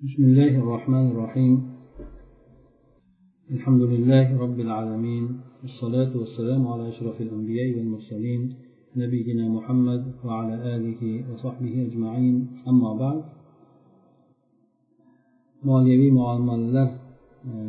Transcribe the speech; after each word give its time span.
بسم 0.00 0.22
الله 0.24 0.52
الرحمن 0.58 1.06
الرحيم. 1.10 1.54
الحمد 3.50 3.82
لله 3.82 4.26
رب 4.44 4.60
العالمين 4.60 5.24
والصلاة 5.62 6.16
والسلام 6.16 6.68
على 6.68 6.88
أشرف 6.88 7.20
الأنبياء 7.20 7.68
والمرسلين 7.76 8.54
نبينا 8.96 9.48
محمد 9.48 10.02
وعلى 10.24 10.54
آله 10.76 11.02
وصحبه 11.32 11.74
أجمعين. 11.86 12.36
أما 12.68 12.90
بعد 13.02 13.22
معلمي 15.64 16.10
معلم 16.10 16.50
الله 16.50 16.88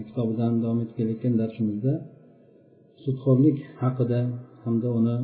كتاب 0.08 0.28
دان 0.38 0.62
دامت 0.62 0.90
كلكن 0.98 1.38
درس 1.38 1.62
مزدا 1.62 1.96
صدقلك 3.04 3.60
حقدا 3.80 4.22
حمد 4.64 4.86
أنا 4.86 5.16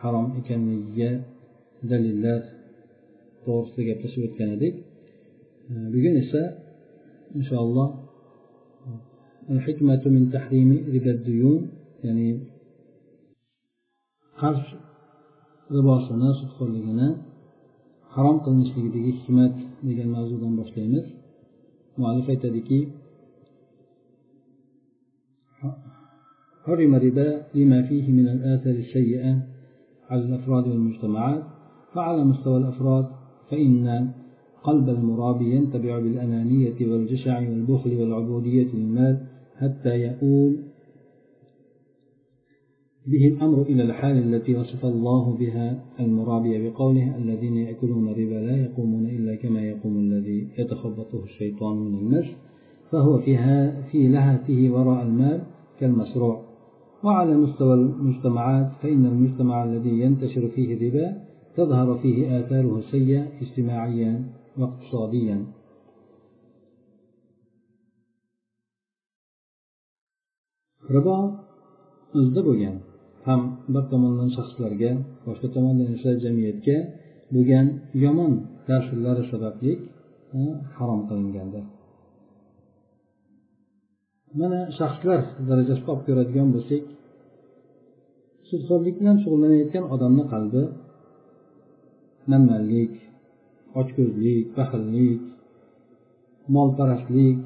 حرام 0.00 0.26
إكن 0.38 0.60
دليلات 0.94 1.22
دليلات 1.90 2.44
توصي 3.46 3.80
جبتش 3.88 4.14
bugun 5.92 6.14
esa 6.22 6.42
inshaalloh 7.38 7.88
من 10.16 10.30
تحريم 10.36 10.70
ربا 10.94 11.10
الديون 11.10 11.60
يعني 12.04 12.28
qarz 14.40 14.64
ribosini 15.74 16.30
sudxo'rligini 16.40 17.08
harom 18.14 18.36
qilinishligidagi 18.44 19.10
hikmat 19.18 19.54
degan 19.88 20.08
mavzudan 20.16 20.52
boshlaymiz 20.60 21.06
muallif 21.98 22.26
aytadiki 22.34 22.80
حرم 26.64 26.92
الربا 26.94 27.28
لما 27.58 27.78
فيه 27.88 28.06
من 28.18 28.26
الآثار 28.34 28.76
السيئة 28.86 29.32
على 30.10 30.22
الأفراد 30.28 30.64
والمجتمعات 30.70 31.42
فعلى 31.94 32.22
مستوى 32.30 32.56
الأفراد 32.62 33.06
فإن 33.50 33.86
قلب 34.64 34.88
المرابي 34.88 35.56
ينتبع 35.56 35.98
بالأنانية 35.98 36.74
والجشع 36.80 37.38
والبخل 37.38 38.00
والعبودية 38.00 38.66
للمال 38.74 39.26
حتى 39.58 40.00
يؤول 40.00 40.56
به 43.06 43.28
الأمر 43.28 43.62
إلى 43.62 43.82
الحال 43.82 44.34
التي 44.34 44.56
وصف 44.56 44.84
الله 44.84 45.36
بها 45.36 45.84
المرابي 46.00 46.70
بقوله 46.70 47.16
الذين 47.16 47.56
يأكلون 47.56 48.08
الربا 48.08 48.46
لا 48.46 48.56
يقومون 48.56 49.06
إلا 49.06 49.34
كما 49.34 49.62
يقوم 49.62 49.98
الذي 49.98 50.48
يتخبطه 50.58 51.24
الشيطان 51.24 51.76
من 51.76 51.98
المس 51.98 52.26
فهو 52.90 53.18
فيها 53.18 53.82
في 53.90 54.08
لهته 54.08 54.70
وراء 54.70 55.02
المال 55.02 55.42
كالمسروع 55.80 56.40
وعلى 57.04 57.36
مستوى 57.36 57.74
المجتمعات 57.74 58.70
فإن 58.82 59.06
المجتمع 59.06 59.64
الذي 59.64 60.00
ينتشر 60.00 60.48
فيه 60.48 60.74
الربا 60.74 61.16
تظهر 61.56 61.98
فيه 61.98 62.40
آثاره 62.40 62.78
السيئة 62.78 63.26
اجتماعيا. 63.42 64.24
واقتصاديا 64.59 65.37
ribo 70.95 71.17
o'zida 72.17 72.41
bo'lgan 72.47 72.75
ham 73.27 73.41
bir 73.73 73.83
tomondan 73.91 74.29
shaxslarga 74.37 74.91
boshqa 75.25 75.47
tomondan 75.55 75.89
esa 75.95 76.09
jamiyatga 76.23 76.77
bo'lgan 77.33 77.65
yomon 78.03 78.33
ta'sirlari 78.67 79.23
sababli 79.31 79.71
harom 80.77 81.01
qilingandir 81.09 81.63
mana 84.39 84.59
shaxslar 84.79 85.21
darajasida 85.49 85.89
olib 85.93 86.03
ko'radigan 86.07 86.47
bo'lsak 86.55 86.83
sudxo'rlik 88.49 88.95
bilan 89.01 89.17
shug'ullanayotgan 89.23 89.85
odamni 89.95 90.23
qalbi 90.33 90.63
manmanlik 92.31 92.93
ochko'zlik 93.80 94.44
baxillik 94.56 95.20
molparastlik 96.54 97.38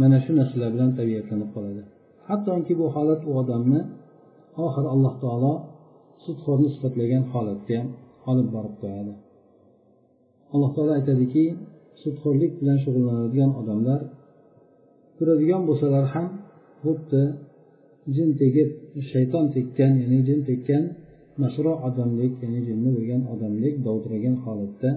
mana 0.00 0.18
shu 0.24 0.32
narsalar 0.38 0.70
bilan 0.74 0.90
tabiatlanib 0.98 1.50
qoladi. 1.54 1.82
Hattoki 2.28 2.72
bu 2.80 2.86
holat 2.94 3.22
u 3.28 3.30
odamni 3.42 3.80
oxiri 4.66 4.88
alloh 4.94 5.14
taolo 5.22 5.54
sudxo'rni 6.24 6.68
sifatlagan 6.74 7.24
holatga 7.32 7.80
olib 8.30 8.48
borib 8.54 8.74
qo'yadi. 8.82 9.12
Alloh 10.54 10.70
taolo 10.74 10.92
aytadiki 10.98 11.44
sudxo'rlik 12.02 12.52
bilan 12.60 12.78
shug'ullanadigan 12.84 13.50
odamlar 13.60 14.00
ko'radigan 15.16 15.62
bo'lsalar 15.68 16.04
ham 16.14 16.26
xuddi 16.82 17.22
jin 18.14 18.30
tegib 18.40 18.70
shayton 19.10 19.44
tekkan 19.56 19.92
ya'ni 20.02 20.18
jin 20.28 20.40
tekkan 20.48 20.82
masro 21.42 21.72
odamdek 21.88 22.32
ya'ni 22.42 22.60
jinni 22.68 22.90
bo'lgan 22.96 23.22
odamdek 23.34 23.74
dovdiragan 23.86 24.36
holatda 24.44 24.90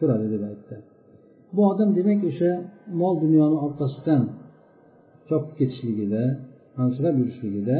turadi 0.00 0.26
deb 0.34 0.42
aytdi. 0.50 0.76
Bu 1.54 1.60
odam 1.72 1.90
demak 1.98 2.20
o'sha 2.30 2.52
mol 3.00 3.14
dunyoni 3.24 3.56
orqasidan 3.66 4.22
chopib 5.28 5.52
ketishligida 5.58 6.22
hansirab 6.80 7.14
yurishligida 7.20 7.78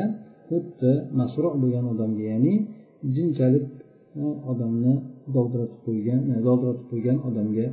xuddi 0.49 0.93
masruh 1.19 1.55
bo'lgan 1.63 1.85
odamga 1.93 2.25
ya'ni 2.33 2.55
jinchalik 3.17 3.69
e, 4.23 4.25
odamni 4.53 4.95
dovdiratib 5.35 5.81
qo'ygan 5.87 6.23
e, 6.33 6.35
dovdiratib 6.47 6.87
qo'ygan 6.93 7.19
odamga 7.29 7.67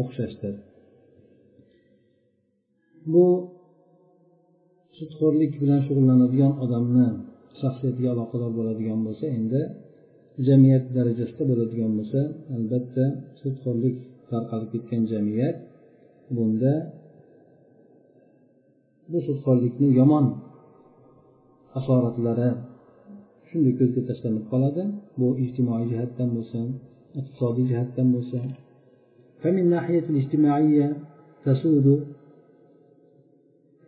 o'xshashdir. 0.00 0.54
Bu 3.12 3.26
sudxo'rlik 4.98 5.52
bilan 5.62 5.80
shug'ullanadigan 5.86 6.52
odamni 6.64 7.06
shaxsiyatiga 7.60 8.08
aloqador 8.14 8.50
bo'ladigan 8.58 9.00
bo'lsa 9.06 9.24
endi 9.38 9.60
jamiyat 10.47 10.85
darajasida 10.97 11.43
bo'ladigan 11.51 11.91
bo'lsa 11.99 12.19
albatta 12.55 13.05
sudxo'rlik 13.41 13.97
tarqalib 14.31 14.69
ketgan 14.73 15.03
jamiyat 15.13 15.57
bunda 16.35 16.73
bu 19.11 19.19
sudxo'rlikni 19.27 19.87
yomon 19.99 20.25
asoratlari 21.79 22.49
shunday 23.49 23.73
ko'zga 23.79 24.01
tashlanib 24.09 24.45
qoladi 24.51 24.83
bu 25.19 25.27
ijtimoiy 25.43 25.85
jihatdan 25.91 26.29
bo'lsin 26.37 26.65
iqtisodiy 27.19 27.65
jihatdan 27.71 28.09
bo'lsin 28.15 28.45
فمن 29.43 29.65
ناحية 29.69 30.05
الاجتماعية 30.09 30.87
تسود 31.45 31.87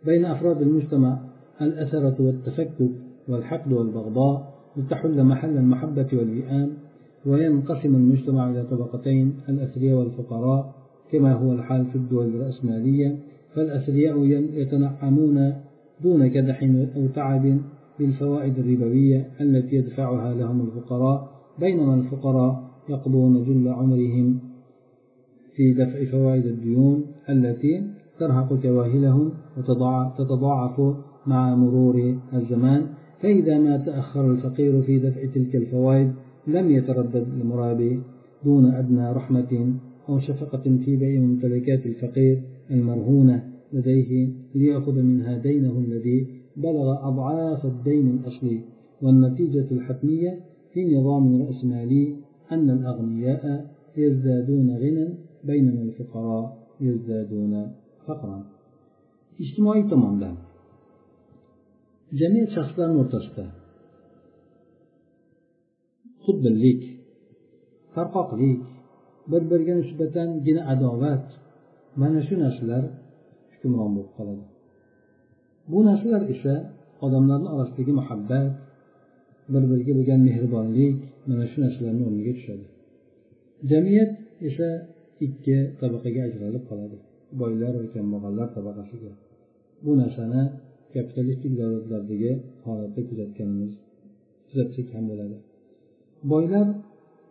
بين 0.04 0.24
أفراد 0.24 0.62
المجتمع 0.62 1.12
الأثرة 1.60 2.16
والتفكك 2.26 2.78
والحقد 3.28 3.72
والبغضاء 3.72 4.36
لتحل 4.77 5.23
محل 5.23 5.57
المحبة 5.57 6.07
والوئام 6.13 6.69
وينقسم 7.25 7.95
المجتمع 7.95 8.49
إلى 8.49 8.63
طبقتين 8.63 9.33
الأثرياء 9.49 9.97
والفقراء 9.97 10.75
كما 11.11 11.33
هو 11.33 11.53
الحال 11.53 11.85
في 11.85 11.95
الدول 11.95 12.25
الرأسمالية. 12.25 13.17
فالأثرياء 13.55 14.25
يتنعمون 14.53 15.53
دون 16.03 16.27
كدح 16.27 16.63
أو 16.95 17.07
تعب 17.15 17.57
بالفوائد 17.99 18.59
الربوية 18.59 19.27
التي 19.41 19.75
يدفعها 19.75 20.33
لهم 20.33 20.61
الفقراء. 20.61 21.29
بينما 21.59 21.95
الفقراء 21.95 22.63
يقضون 22.89 23.43
جل 23.43 23.67
عمرهم 23.67 24.39
في 25.55 25.73
دفع 25.73 26.05
فوائد 26.11 26.45
الديون 26.45 27.05
التي 27.29 27.83
ترهق 28.19 28.53
كواهلهم 28.61 29.31
وتتضاعف 29.57 30.81
مع 31.27 31.55
مرور 31.55 32.15
الزمان. 32.33 32.87
فإذا 33.21 33.59
ما 33.59 33.77
تأخر 33.77 34.31
الفقير 34.31 34.81
في 34.81 34.99
دفع 34.99 35.25
تلك 35.25 35.55
الفوائد 35.55 36.11
لم 36.47 36.71
يتردد 36.71 37.27
المرابي 37.41 37.99
دون 38.45 38.65
أدنى 38.65 39.11
رحمة 39.11 39.73
أو 40.09 40.19
شفقة 40.19 40.63
في 40.85 40.95
بيع 40.95 41.21
ممتلكات 41.21 41.85
الفقير 41.85 42.41
المرهونة 42.71 43.43
لديه 43.73 44.29
ليأخذ 44.55 45.01
منها 45.01 45.37
دينه 45.37 45.79
الذي 45.79 46.27
بلغ 46.57 47.07
أضعاف 47.07 47.65
الدين 47.65 48.07
الأصلي 48.09 48.61
والنتيجة 49.01 49.67
الحتمية 49.71 50.39
في 50.73 50.97
نظام 50.97 51.41
رأسمالي 51.41 52.15
أن 52.51 52.69
الأغنياء 52.69 53.65
يزدادون 53.97 54.77
غنى 54.77 55.07
بينما 55.43 55.81
الفقراء 55.81 56.57
يزدادون 56.81 57.71
فقرا. 58.05 58.45
ijtimoiy 59.39 59.83
tomondan 59.83 60.46
jamiyat 62.19 62.49
shaxslarni 62.55 62.97
o'rtasida. 63.03 63.45
Xudbinlik 66.23 66.81
tarqoqlik 67.95 68.61
bir 69.31 69.41
biriga 69.51 69.73
nisbatangina 69.81 70.61
adovat 70.73 71.25
mana 72.01 72.19
shu 72.27 72.35
narsalar 72.43 72.83
hukmron 73.53 73.91
bo'lib 73.95 74.11
qoladi. 74.17 74.45
Bu 75.71 75.79
narsalar 75.89 76.23
esa 76.33 76.53
odamlarni 77.05 77.49
orasidagi 77.55 77.93
muhabbat 77.99 78.47
bir 79.53 79.63
biriga 79.71 79.93
bo'lgan 79.99 80.19
mehribonlik 80.27 80.97
mana 81.29 81.45
shu 81.51 81.57
narsalarni 81.65 82.03
o'rniga 82.07 82.33
tushadi. 82.37 82.65
Jamiyat 83.71 84.11
esa 84.49 84.67
ikki 85.25 85.57
tabaqaga 85.79 86.21
ajralib 86.27 86.63
qoladi. 86.69 86.97
Boylar 87.41 87.73
va 87.81 87.87
kambag'allar 87.95 88.47
tabaqasiga. 88.57 89.11
Bu 89.85 89.91
narsani 90.01 90.41
kapitalistik 90.97 91.53
davlatlardagi 91.61 92.31
holatda 92.65 93.01
kuzatganimiz 93.09 93.71
kuzatsak 94.47 94.87
ham 94.95 95.05
bo'ladi. 95.11 95.37
Boylar 96.31 96.67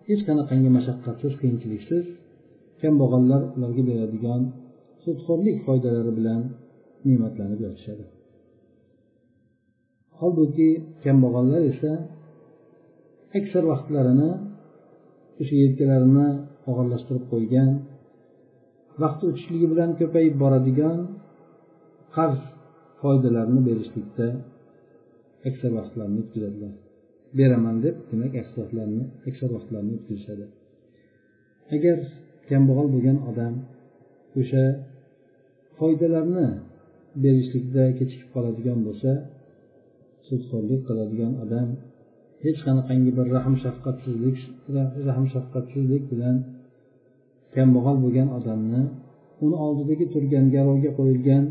hech 0.08 0.22
qanaqangi 0.28 0.70
mashaqqatsiz 0.76 1.32
qiyinchiliksiz 1.40 2.04
kambag'allar 2.82 3.42
ularga 3.56 3.82
beradigan 3.90 4.42
sudxo'rlik 5.04 5.56
foydalari 5.66 6.12
bilan 6.18 6.40
ne'matlanib 7.06 7.60
yotishadi. 7.66 8.04
Holbuki 10.20 10.68
kambag'allar 11.04 11.62
esa 11.72 11.92
aksar 13.38 13.64
vaqtlarini 13.72 14.30
o'sha 15.40 15.54
yelkalarini 15.62 16.28
og'irlashtirib 16.70 17.24
qo'ygan 17.32 17.70
vaqt 19.02 19.20
o'tishligi 19.28 19.66
bilan 19.72 19.90
ko'payib 20.00 20.34
boradigan 20.42 20.96
qarz 22.16 22.40
foydalarini 23.00 23.60
berishlikda 23.68 24.26
aksar 25.48 25.70
vaqtlarini 25.78 26.18
o'tkazadilar. 26.22 26.74
Beraman 27.38 27.76
deb 27.84 27.96
demak 28.10 28.32
aksar 29.30 29.48
vaqtlarini 29.56 29.92
o'tkazishadi. 29.98 30.46
Agar 31.74 31.98
kambag'al 32.50 32.88
bo'lgan 32.94 33.18
odam 33.30 33.54
o'sha 34.40 34.64
foydalarni 35.78 36.48
berishlikda 37.24 37.84
kechikib 37.98 38.28
qoladigan 38.34 38.78
bo'lsa 38.86 39.10
sudxo'rlik 40.28 40.82
qiladigan 40.88 41.32
odam 41.44 41.68
hech 42.44 42.58
qanaqangi 42.66 43.10
bir 43.18 43.26
rahm 43.36 43.54
shafqatsizlik 43.64 44.38
rahm 45.08 45.24
shafqatsizlik 45.34 46.02
bilan 46.12 46.36
kambag'al 47.56 47.96
bo'lgan 48.04 48.28
odamni 48.38 48.82
uni 49.44 49.56
oldidagi 49.66 50.06
turgan 50.14 50.46
garovga 50.54 50.90
qo'yilgan 50.98 51.44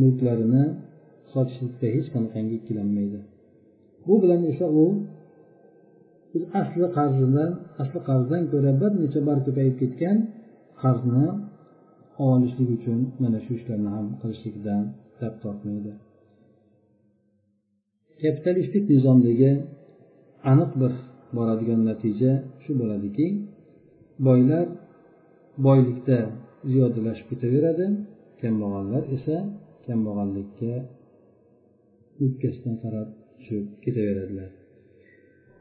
mulklarini 0.00 0.64
sotishlikda 1.32 1.86
hech 1.94 2.08
qanaqangi 2.14 2.54
ikkilanmaydi. 2.60 3.18
Bu 4.06 4.14
bilan 4.22 4.40
esa 4.52 4.66
u 4.82 4.84
asli 6.62 6.86
qarzidan 6.96 7.50
asli 7.82 8.00
qarzdan 8.08 8.42
ko'ra 8.52 8.72
bir 8.80 8.92
necha 9.02 9.20
bor 9.28 9.38
ko'payib 9.46 9.76
ketgan 9.82 10.16
qarzni 10.82 11.26
olishlik 12.28 12.68
uchun 12.76 13.00
mana 13.22 13.38
shu 13.44 13.52
ishlarni 13.58 13.90
ham 13.96 14.06
qilishlikdan 14.20 14.82
tap 15.18 15.34
tortmaydi. 15.42 15.92
Kapitalistik 18.22 18.84
nizomdagi 18.92 19.50
aniq 20.52 20.70
bir 20.80 20.92
boradigan 21.36 21.80
natija 21.90 22.32
shu 22.62 22.72
bo'ladiki 22.80 23.26
boylar 24.26 24.66
boylikda 25.66 26.18
ziyodalashib 26.70 27.26
ketaveradi 27.32 27.86
kambag'allar 28.40 29.02
esa 29.16 29.36
kambag'allikka 29.86 30.72
o'pkasidan 32.24 32.76
qarab 32.82 33.08
tushib 33.38 33.64
ketaveradilar 33.84 34.50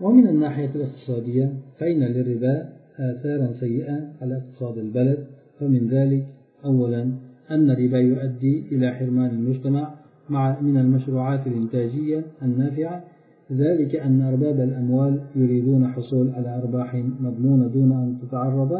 ومن 0.02 0.28
الناحية 0.28 0.72
الاقتصادية 0.76 1.54
فإن 1.80 2.00
للربا 2.04 2.70
آثارا 3.00 3.48
سيئة 3.60 3.98
على 4.22 4.38
اقتصاد 4.38 4.78
البلد 4.78 5.20
فمن 5.60 5.88
ذلك 5.88 6.26
أولا 6.66 7.04
أن 7.52 7.70
الربا 7.70 8.00
يؤدي 8.00 8.64
إلى 8.72 8.92
حرمان 8.92 9.30
المجتمع 9.30 9.84
مع 10.30 10.62
من 10.62 10.78
المشروعات 10.78 11.48
الإنتاجية 11.48 12.26
النافعة 12.44 13.04
ذلك 13.52 13.96
أن 13.96 14.22
أرباب 14.22 14.60
الأموال 14.60 15.22
يريدون 15.36 15.88
حصول 15.88 16.30
على 16.30 16.62
أرباح 16.62 16.96
مضمونة 17.20 17.68
دون 17.68 17.92
أن 17.92 18.18
تتعرض 18.22 18.72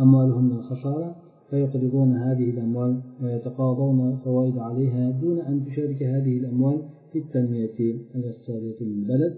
أموالهم 0.00 0.52
للخسارة 0.52 1.16
فيقرضون 1.50 2.16
هذه 2.16 2.50
الأموال 2.50 3.00
ويتقاضون 3.22 4.18
فوائد 4.24 4.58
عليها 4.58 5.10
دون 5.10 5.40
أن 5.40 5.64
تشارك 5.66 6.02
هذه 6.02 6.38
الأموال 6.38 6.82
في 7.13 7.17
التنمية 7.23 7.79
الاقتصادية 8.15 8.79
للبلد 8.89 9.35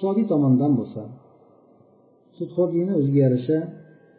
iqtisodiy 0.00 0.26
tomondan 0.32 0.72
bo'lsa 0.80 1.02
sudxo'rlikni 2.38 2.92
o'ziga 3.00 3.20
yarasha 3.26 3.58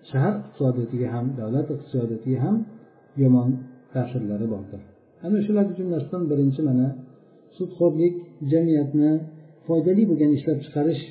shahar 0.09 0.33
iqtisodiyotiga 0.41 1.07
ham 1.15 1.25
davlat 1.39 1.67
iqtisodiyotiga 1.75 2.39
ham 2.45 2.55
yomon 3.23 3.49
ta'sirlari 3.93 4.47
bordir 4.53 4.81
ana 5.25 5.37
shularni 5.45 5.73
jumlasidan 5.79 6.23
birinchi 6.31 6.61
mana 6.69 6.87
sudxo'rlik 7.57 8.15
jamiyatni 8.51 9.11
foydali 9.67 10.03
bo'lgan 10.09 10.31
ishlab 10.37 10.59
chiqarish 10.65 11.03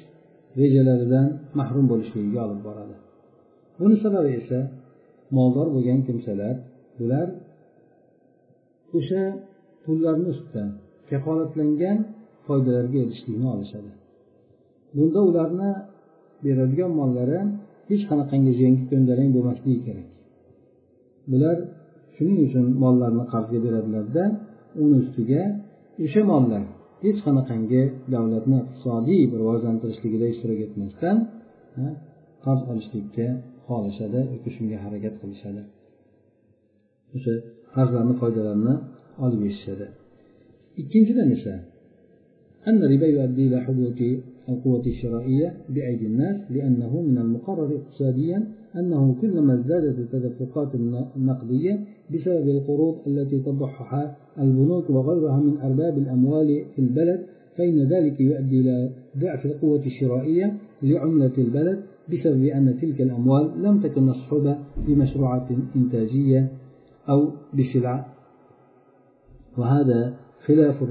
rejalaridan 0.61 1.27
mahrum 1.61 1.87
bo'lishligiga 1.93 2.41
olib 2.47 2.61
boradi 2.69 2.97
buni 3.81 3.97
sababi 4.05 4.31
esa 4.41 4.59
moldor 5.37 5.67
bo'lgan 5.75 6.01
kimsalar 6.07 6.55
bular 6.99 7.27
o'sha 8.98 9.22
pullarni 9.84 10.28
ustida 10.34 10.64
kafolatlangan 11.10 11.98
foydalarga 12.46 12.98
erishishlikni 13.04 13.48
olishadi. 13.56 13.92
Bunda 14.96 15.20
ularni 15.30 15.72
beradigan 16.44 16.92
mollari 17.00 17.40
hech 17.90 18.04
qanaqangi 18.10 18.52
jangga 18.62 18.84
ko'ndalang 18.92 19.30
bo'lmasligi 19.36 19.80
kerak. 19.88 20.08
Bular 21.32 21.58
shuning 22.16 22.38
uchun 22.48 22.66
mollarni 22.84 23.24
qarzga 23.34 23.60
beradilarda 23.66 24.24
uni 24.84 24.96
ustiga 25.04 25.44
o'sha 26.06 26.22
mollar 26.32 26.64
hech 27.06 27.20
qanaqangi 27.26 27.82
davlatni 28.14 28.58
iqtisodiy 28.64 29.22
rivojlantirishligida 29.42 30.26
ishtirok 30.34 30.60
etmasdan 30.68 31.18
qarz 32.46 32.62
olishlikka 32.72 33.28
xohlashadi 33.68 34.20
yoki 34.34 34.50
shunga 34.56 34.78
harakat 34.86 35.14
qilishadi. 35.22 35.62
O'sha 37.16 37.34
qarzlarni 37.76 38.14
foydalarini 38.22 38.76
olib 39.26 39.42
yetishadi. 39.48 39.88
Ikkinchidan 40.82 41.30
esa 41.38 41.56
أن 42.70 42.84
الربا 42.84 43.08
يؤدي 43.16 43.48
إلى 43.48 43.62
حدوث 43.62 44.00
القوة 44.50 44.86
الشرائية 44.86 45.54
بأيدي 45.70 46.06
الناس 46.06 46.38
لأنه 46.56 47.02
من 47.02 47.18
المقرر 47.18 47.70
اقتصاديا 47.76 48.48
أنه 48.80 49.16
كلما 49.22 49.54
ازدادت 49.54 50.00
التدفقات 50.00 50.72
النقدية 50.76 51.80
بسبب 52.14 52.50
القروض 52.56 52.96
التي 53.08 53.40
تضحها 53.40 54.18
البنوك 54.40 54.90
وغيرها 54.90 55.40
من 55.40 55.58
أرباب 55.58 55.98
الأموال 55.98 56.66
في 56.76 56.80
البلد 56.82 57.20
فإن 57.58 57.78
ذلك 57.94 58.22
يؤدي 58.22 58.62
إلى 58.62 58.90
ضعف 59.18 59.46
القوة 59.46 59.84
الشرائية 59.86 60.58
لعملة 60.84 61.36
البلد 61.38 61.80
بسبب 62.14 62.44
أن 62.46 62.78
تلك 62.82 63.02
الأموال 63.02 63.64
لم 63.64 63.80
تكن 63.80 64.04
مصحوبة 64.04 64.58
بمشروعات 64.88 65.48
إنتاجية 65.76 66.52
أو 67.10 67.32
بسلع 67.54 68.06
وهذا 69.58 70.14
خلاف 70.46 70.84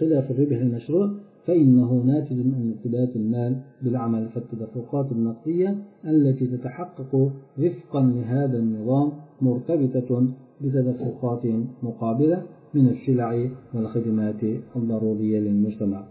خلاف 0.00 0.30
الربح 0.30 0.56
المشروع 0.56 1.10
فإنه 1.46 1.94
ناتج 2.06 2.32
عن 2.32 2.74
ارتباط 2.76 3.16
المال 3.16 3.56
بالعمل 3.82 4.28
فالتدفقات 4.28 5.12
النقدية 5.12 5.76
التي 6.04 6.46
تتحقق 6.46 7.14
وفقا 7.58 8.02
لهذا 8.02 8.58
النظام 8.58 9.12
مرتبطة 9.42 10.28
بتدفقات 10.60 11.42
مقابلة 11.82 12.42
من 12.74 12.88
السلع 12.88 13.48
والخدمات 13.74 14.42
الضرورية 14.76 15.40
للمجتمع. 15.40 16.04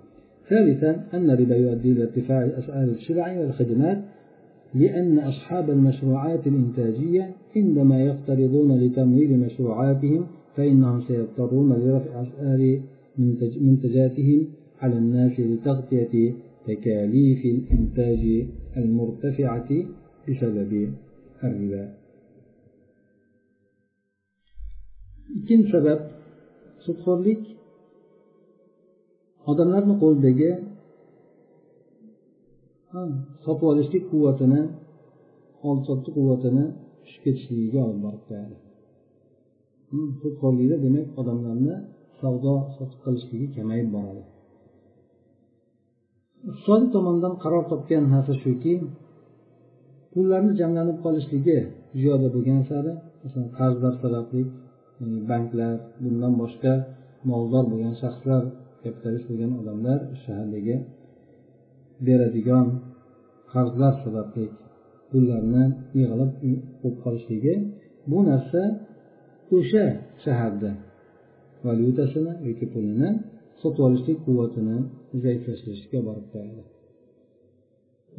ثالثا 0.49 1.03
أن 1.13 1.29
الربا 1.29 1.55
يؤدي 1.55 1.91
إلى 1.91 2.03
ارتفاع 2.03 2.45
أسعار 2.45 2.83
السلع 2.83 3.39
والخدمات 3.39 4.03
لأن 4.73 5.19
أصحاب 5.19 5.69
المشروعات 5.69 6.47
الإنتاجية 6.47 7.31
عندما 7.55 8.03
يقترضون 8.03 8.69
لتمويل 8.81 9.39
مشروعاتهم 9.39 10.25
فإنهم 10.55 11.01
سيضطرون 11.07 11.73
لرفع 11.73 12.21
أسعار 12.21 12.81
منتجاتهم 13.61 14.47
على 14.81 14.97
الناس 14.97 15.39
لتغطية 15.39 16.33
تكاليف 16.67 17.45
الإنتاج 17.45 18.23
المرتفعة 18.77 19.69
بسبب 20.27 20.71
الربا. 21.43 22.01
ikkinchi 25.39 25.69
sabab 25.75 25.99
sudxo'rlik 26.85 27.41
odamlarni 29.51 29.95
qo'lidagi 30.01 30.51
sotib 33.45 33.65
olishlik 33.71 34.03
quvvatini 34.11 34.61
oldi 35.67 35.83
sotdi 35.89 36.09
quvvatini 36.17 36.65
tushib 37.03 37.21
ketishligiga 37.25 37.79
olib 37.87 37.99
borib 38.05 38.23
qo'yadi. 38.27 38.55
Sudxo'rlikda 40.21 40.77
demak 40.85 41.07
odamlarni 41.21 41.75
savdo 42.19 42.53
sotiq 42.75 42.99
qilishligi 43.05 43.47
kamayib 43.55 43.89
boradi. 43.95 44.23
Iqtisodiy 46.49 46.89
tomondan 46.95 47.33
qaror 47.43 47.63
topgan 47.71 48.03
narsa 48.13 48.33
shuki 48.43 48.73
pullarni 50.13 50.53
jamlanib 50.61 50.97
qolishligi 51.05 51.57
ziyoda 51.99 52.27
bo'lgan 52.35 52.61
sari 52.69 52.93
masalan 53.23 53.49
qarzlar 53.59 53.93
sababli 54.03 54.41
banklar 55.29 55.75
bundan 56.03 56.33
boshqa 56.41 56.73
moldor 57.29 57.63
bo'lgan 57.71 57.95
shaxslar 58.01 58.43
kapitalist 58.83 59.25
bo'lgan 59.29 59.51
odamlar 59.61 59.99
shahardagi 60.23 60.75
beradigan 62.05 62.67
qarzlar 63.53 63.93
sababli 64.03 64.45
pullarni 65.11 65.63
yig'ilib 65.99 66.31
bo'lib 66.81 66.97
qolishligi 67.03 67.53
bu 68.11 68.19
narsa 68.29 68.61
o'sha 69.57 69.85
shaharda 70.23 70.71
valyutasini 71.65 72.33
yoki 72.47 72.65
pulini 72.73 73.09
sotib 73.61 73.81
olishlik 73.87 74.17
quvvatini 74.25 74.77
zaiflashtirishga 75.23 75.99
borib 76.07 76.25
qo'yadi. 76.33 76.61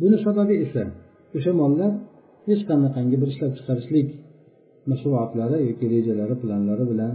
Buni 0.00 0.16
sababi 0.26 0.54
esa 0.66 0.82
o'sha 1.36 1.52
mollar 1.60 1.92
hech 2.48 2.62
qanaqangi 2.70 3.16
bir 3.22 3.28
ishlab 3.32 3.52
chiqarishlik 3.58 4.08
mashruotlari 4.90 5.58
yoki 5.68 5.84
rejalari 5.94 6.34
planlari 6.42 6.84
bilan 6.92 7.14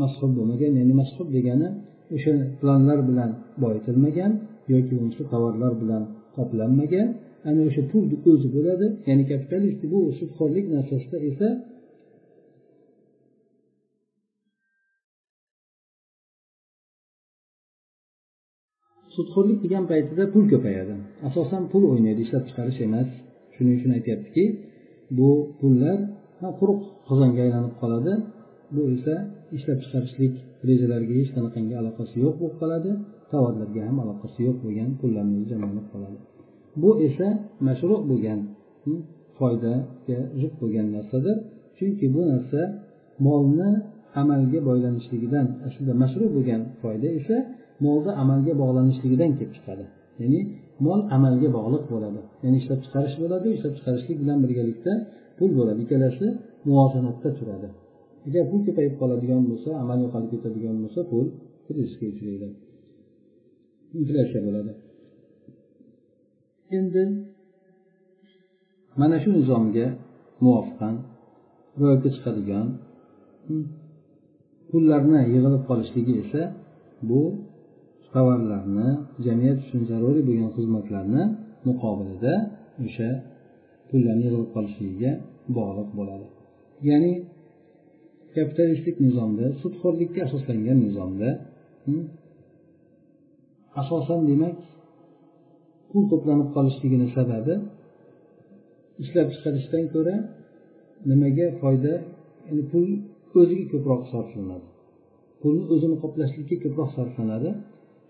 mashhur 0.00 0.30
bo'lmagan 0.38 0.72
ya'ni 0.80 0.94
mashhur 1.00 1.26
degani 1.36 1.68
o'sha 2.16 2.32
planlar 2.60 2.98
bilan 3.08 3.30
boyitilmagan 3.62 4.32
yoki 4.72 4.92
bo'lmasa 4.96 5.22
tovarlar 5.32 5.72
bilan 5.82 6.02
qoplanmagan. 6.36 7.08
Ana 7.48 7.60
o'sha 7.68 7.82
pulni 7.92 8.16
o'zi 8.32 8.48
bo'ladi. 8.56 8.86
Ya'ni 9.08 9.24
kapitalist 9.30 9.82
bu 9.92 10.00
sudxo'rlik 10.18 10.66
narsasida 10.74 11.18
esa 11.30 11.48
sudxo'rlik 19.16 19.58
degan 19.64 19.84
paytida 19.92 20.24
pul 20.34 20.44
ko'payadi. 20.52 20.94
Asosan 21.28 21.62
pul 21.72 21.82
o'ynaydi 21.92 22.20
ishlab 22.26 22.44
chiqarish 22.48 22.80
emas. 22.86 23.08
Shuning 23.54 23.74
uchun 23.78 23.90
aytyaptiki 23.98 24.44
bu 25.18 25.30
pullar 25.60 25.98
quruq 26.60 26.80
qozonga 27.08 27.40
aylanib 27.46 27.74
qoladi. 27.82 28.12
Bu 28.74 28.82
esa 28.96 29.14
ishlab 29.56 29.78
chiqarishlik 29.84 30.34
rejalariga 30.68 31.14
hech 31.20 31.30
qanaqangi 31.36 31.74
aloqasi 31.80 32.14
yo'q 32.24 32.34
bo'lib 32.40 32.56
qoladi. 32.62 32.90
Savodlarga 33.32 33.80
ham 33.88 33.96
aloqasi 34.04 34.38
yo'q 34.46 34.56
bo'lgan 34.64 34.90
pullarni 35.00 35.40
jamlanib 35.50 35.86
qoladi. 35.92 36.18
Bu 36.82 36.90
esa 37.06 37.26
mashru 37.68 37.96
bo'lgan 38.10 38.40
hmm, 38.84 39.00
foydaga 39.38 40.18
zid 40.40 40.52
bo'lgan 40.60 40.86
narsadir. 40.96 41.36
Chunki 41.78 42.06
bu 42.14 42.22
narsa 42.32 42.60
molni 43.26 43.70
amalga 44.22 44.58
boylanishligidan 44.68 45.46
e, 45.50 45.54
aslida 45.66 45.92
mashru 46.02 46.24
bo'lgan 46.36 46.60
foyda 46.82 47.08
esa 47.18 47.36
molni 47.84 48.12
amalga 48.22 48.52
bog'lanishligidan 48.62 49.30
kelib 49.38 49.52
chiqadi. 49.56 49.84
Ya'ni 50.20 50.40
mol 50.86 51.00
amalga 51.16 51.48
bog'liq 51.58 51.84
bo'ladi. 51.92 52.20
Ya'ni 52.44 52.56
ishlab 52.62 52.80
chiqarish 52.84 53.16
bo'ladi 53.22 53.48
ishlab 53.56 53.74
chiqarishlik 53.78 54.16
bilan 54.22 54.38
birgalikda 54.44 54.92
pul 55.38 55.50
bo'ladi. 55.58 55.78
Ikkalasi 55.84 56.26
muvozanatda 56.68 57.28
turadi. 57.38 57.68
Agar 58.28 58.44
pul 58.50 58.60
ko'payib 58.66 58.94
qoladigan 59.00 59.42
bo'lsa 59.50 59.70
amal 59.82 59.98
yo'qolib 60.04 60.30
ketadigan 60.34 60.76
bo'lsa 60.82 61.00
pul 61.10 61.26
krizisga 61.66 62.06
uchraydi. 62.14 62.48
Inflyatsiya 63.98 64.40
bo'ladi. 64.46 64.72
Endi 66.78 67.02
mana 69.00 69.16
shu 69.22 69.28
nizomga 69.38 69.86
muvofiqan 70.44 70.94
ro'yobga 71.80 72.10
chiqadigan 72.16 72.66
pullarni 74.70 75.18
yig'ilib 75.34 75.62
qolishligi 75.68 76.14
esa 76.22 76.42
bu 77.08 77.20
tovarlarni 78.12 78.88
jamiyat 79.26 79.58
uchun 79.64 79.82
zaruriy 79.90 80.24
bo'lgan 80.28 80.50
xizmatlarni 80.56 81.22
muqobilida 81.68 82.34
o'sha 82.86 83.08
pullarni 83.88 84.22
yig'ilib 84.26 84.50
qolishligiga 84.56 85.12
bog'liq 85.56 85.88
bo'ladi. 85.98 86.26
Ya'ni 86.88 87.12
kapitalistik 88.36 88.96
nizomda 89.06 89.46
sudxo'rlikka 89.62 90.20
asoslangan 90.26 90.78
nizomda 90.86 91.28
asosan 93.80 94.20
demak 94.30 94.56
pul 95.90 96.02
to'planib 96.10 96.48
qolishligini 96.56 97.08
sababi 97.16 97.54
ishlab 99.02 99.28
chiqarishdan 99.34 99.84
ko'ra 99.94 100.14
nimaga 101.10 101.46
foyda 101.60 101.94
ya'ni 102.46 102.62
pul 102.72 102.86
o'ziga 103.40 103.64
ko'proq 103.72 104.02
sarflanadi. 104.12 104.66
Pulni 105.40 105.64
o'zini 105.74 105.96
qoplashlikka 106.02 106.56
ko'proq 106.64 106.90
sarflanadi. 106.96 107.50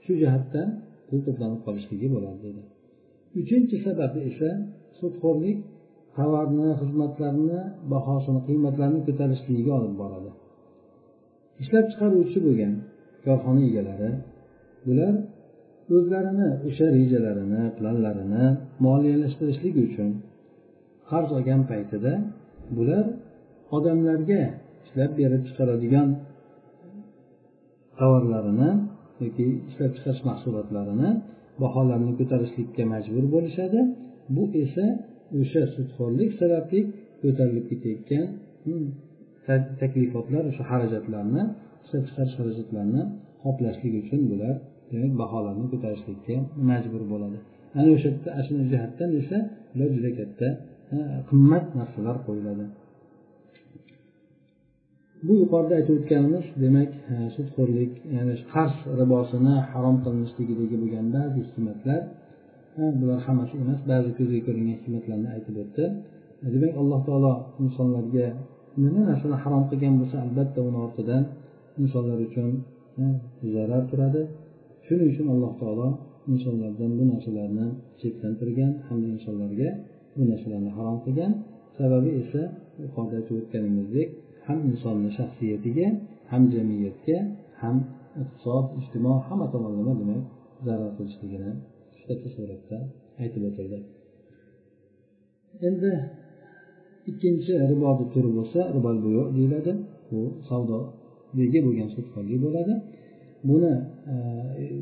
Shu 0.04 0.12
jihatdan 0.22 0.68
pul 1.08 1.18
to'planib 1.26 1.60
qolishligi 1.66 2.08
bo'ladi 2.14 2.38
dedi. 2.46 2.62
Uchinchi 3.40 3.76
sababi 3.86 4.18
esa 4.30 4.50
sudxo'rlik 4.98 5.58
tovarni 6.16 6.68
xizmatlarni 6.80 7.60
bahosini 7.92 8.40
qiymatlarini 8.48 9.00
ko'tarishligiga 9.08 9.72
olib 9.78 9.94
boradi. 10.02 10.30
Ishlab 11.62 11.84
chiqaruvchi 11.90 12.38
bo'lgan 12.46 12.72
korxona 13.24 13.62
egalari 13.70 14.10
bular 14.86 15.14
o'zlarini 15.96 16.48
o'sha 16.68 16.86
rejalarini 16.98 17.62
planlarini 17.78 18.44
moliyalashtirishlik 18.86 19.74
uchun 19.86 20.10
qarz 21.10 21.28
olgan 21.38 21.60
paytida 21.70 22.12
bular 22.76 23.04
odamlarga 23.76 24.42
ishlab 24.84 25.12
berib 25.20 25.42
chiqaradigan 25.48 26.08
tovarlarini 27.98 28.70
yoki 29.22 29.46
ishlab 29.68 29.92
chiqarish 29.96 30.22
mahsulotlarini 30.30 31.10
baholarini 31.62 32.12
ko'tarishlikka 32.20 32.84
majbur 32.94 33.24
bo'lishadi. 33.34 33.80
Bu 34.36 34.44
esa 34.64 34.86
o'sha 35.40 35.62
sudxo'rlik 35.74 36.30
sababli 36.40 36.80
ko'tarilib 37.22 37.66
ketayotgan 37.70 38.26
hmm, 38.64 38.86
taklifotlar 39.82 40.42
o'sha 40.50 40.64
xarajatlarni 40.70 41.42
ishlab 41.84 42.04
chiqarish 42.08 42.34
xarajatlarini 42.38 43.02
qoplashlik 43.44 43.92
uchun 44.02 44.20
bular 44.32 44.54
demak 44.92 45.12
baholarni 45.22 45.66
ko'tarishlikka 45.72 46.34
majbur 46.70 47.02
bo'ladi. 47.12 47.38
Ana 47.78 47.88
o'sha 47.96 48.08
yerda 48.10 48.28
ana 48.36 48.42
shu 48.46 48.52
jihatdan 48.72 49.10
esa 49.20 49.36
ular 49.74 49.88
juda 49.96 50.10
katta 50.18 50.48
qimmat 51.28 51.64
narsalar 51.78 52.16
qo'yiladi. 52.26 52.64
Bu 55.26 55.32
yuqorida 55.42 55.74
aytib 55.78 55.94
o'tganimiz 56.00 56.46
demak 56.64 56.90
sudxo'rlik 57.36 57.92
ya'ni 58.16 58.34
qarz 58.52 58.74
ribosini 59.00 59.54
harom 59.72 59.96
qilinishligidagi 60.04 60.76
bo'lgan 60.82 61.06
ba'zi 61.16 61.38
hikmatlar 61.48 62.00
bular 63.00 63.18
hammasi 63.26 63.54
emas 63.62 63.80
ba'zi 63.90 64.10
ko'zga 64.18 64.40
ko'ringan 64.46 64.76
hikmatlarni 64.80 65.28
aytib 65.36 65.56
o'tdi. 65.64 65.84
E, 66.44 66.46
demak 66.54 66.72
alloh 66.82 67.00
taolo 67.08 67.32
insonlarga 67.64 68.26
nima 68.82 69.02
narsani 69.10 69.36
harom 69.44 69.64
qilgan 69.70 69.94
bo'lsa 70.00 70.16
albatta 70.24 70.58
uni 70.68 70.78
ortidan 70.86 71.22
insonlar 71.82 72.18
uchun 72.28 72.50
zarar 73.54 73.82
turadi. 73.90 74.22
Shuning 74.86 75.08
uchun 75.12 75.26
alloh 75.34 75.52
taolo 75.60 75.88
insonlardan 76.32 76.90
bu 76.98 77.04
narsalarni 77.12 77.66
cheklantirgan 78.00 78.72
hamda 78.86 79.08
insonlarga 79.16 79.68
bu 80.16 80.22
narsalarni 80.30 80.70
harom 80.76 80.98
qilgan. 81.04 81.32
Sababi 81.78 82.10
esa 82.22 82.42
yuqorida 82.82 83.14
aytib 83.20 83.34
o'tganimizdek 83.40 84.08
ham 84.46 84.58
insonni 84.70 85.10
shaxsiyatiga 85.18 85.86
ham 86.30 86.42
jamiyatga 86.54 87.16
ham 87.62 87.76
iqtisod 88.22 88.66
ijtimo 88.80 89.12
hamma 89.26 89.46
tomonlama 89.54 89.92
demak 90.00 90.22
zarar 90.66 90.90
qilishligini 90.96 91.50
katta 92.06 92.28
suratda 92.36 92.76
aytib 93.22 93.42
o'tildi 93.50 93.78
endi 95.68 95.92
ikkinchi 97.10 97.52
riboni 97.70 98.04
turi 98.12 98.30
bo'lsa 98.38 98.60
ribol 98.76 98.96
buyu 99.04 99.22
deyiladi. 99.36 99.72
Bu 100.10 100.20
savdodagi 100.48 101.58
bo'lgan 101.66 101.88
sudxo'rlik 101.94 102.38
bo'ladi. 102.46 102.74
Buni 103.48 103.72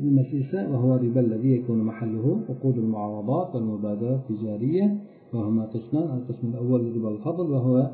nimasi 0.04 0.34
esa 0.42 0.58
وهو 0.72 0.90
الربا 0.96 1.20
الذي 1.20 1.50
يكون 1.58 1.78
محله 1.90 2.26
عقود 2.48 2.76
المعاوضات 2.84 3.48
والمبادرات 3.54 4.20
التجارية 4.30 4.86
وهما 5.32 5.64
قسمان 5.74 6.06
القسم 6.18 6.46
الأول 6.52 6.80
ربا 6.96 7.10
الفضل 7.14 7.46
وهو 7.54 7.90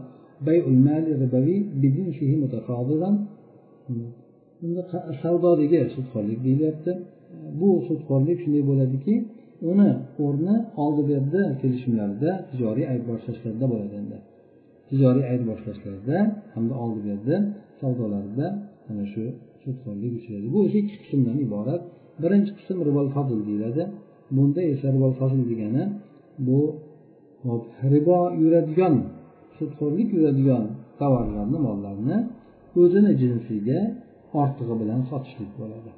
بيع 0.48 0.64
المال 0.74 1.04
الربوي 1.14 1.56
بجنسه 1.80 2.30
متفاضلا 2.42 3.10
savdodagi 5.22 5.78
sudxo'rlik 5.96 6.38
deyilyapti 6.46 6.92
bu 7.60 7.68
sudxo'rlik 7.88 8.38
shunday 8.42 8.62
bo'ladiki 8.70 9.14
uni 9.70 9.90
o'rni 10.24 10.56
oldi 10.84 11.02
berdi 11.10 11.40
kelishimlarda 11.60 12.30
tijoriy 12.50 12.86
ayirboshlashlarda 12.92 13.66
bo'ladi 13.72 13.94
endi 14.02 14.18
tijoriy 14.90 15.24
ayirboshlashlarda 15.32 16.18
hamda 16.54 16.74
oldi 16.84 17.00
berdi 17.08 17.34
savdolarida 17.80 18.46
ana 18.90 19.04
shu 19.12 19.24
shu 19.61 19.69
duch 20.03 20.25
keladi 20.25 20.47
bu 20.53 20.59
o'sha 20.65 20.77
ikki 20.83 20.95
qismdan 21.03 21.37
iborat. 21.45 21.81
Birinchi 22.23 22.51
qism 22.59 22.77
ribol 22.87 23.07
fazl 23.15 23.39
deyiladi. 23.47 23.83
Bunda 24.35 24.61
esa 24.73 24.87
ribol 24.95 25.13
fazl 25.21 25.39
degani 25.51 25.83
bu 26.47 26.59
ribo 27.93 28.19
yuradigan 28.41 28.95
sudxo'rlik 29.57 30.09
yuradigan 30.17 30.63
tovarlarni 30.99 31.57
mollarni 31.67 32.17
o'zini 32.81 33.11
jinsiga 33.21 33.79
ortig'i 34.41 34.75
bilan 34.81 35.01
sotishlik 35.09 35.51
bo'ladi. 35.59 35.91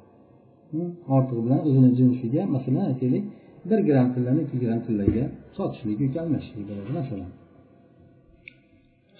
Ortig'i 1.16 1.42
bilan 1.46 1.60
o'zini 1.68 1.90
jinsiga 2.00 2.42
masalan 2.54 2.84
aytaylik 2.90 3.24
bir 3.70 3.78
gram 3.88 4.06
tillani 4.14 4.40
ikki 4.46 4.56
gram 4.62 4.80
tillaga 4.86 5.24
sotishlik 5.56 5.98
yoki 6.04 6.18
almashishlik 6.24 6.64
bo'ladi 6.70 6.90
masalan. 7.00 7.30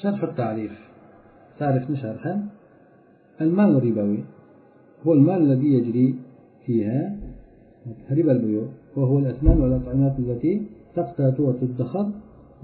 Sharhi 0.01 0.29
tarif. 0.41 0.75
Tarifni 1.61 1.97
sharhi 2.05 2.33
المال 3.41 3.77
الربوي 3.77 4.19
هو 5.07 5.13
المال 5.13 5.43
الذي 5.43 5.67
يجري 5.75 6.15
فيها 6.67 7.17
ربا 8.11 8.33
البيوع 8.33 8.67
وهو 8.97 9.19
الأثمان 9.19 9.61
والأطعمة 9.61 10.19
التي 10.19 10.63
تقتات 10.95 11.41
وتدخر 11.41 12.11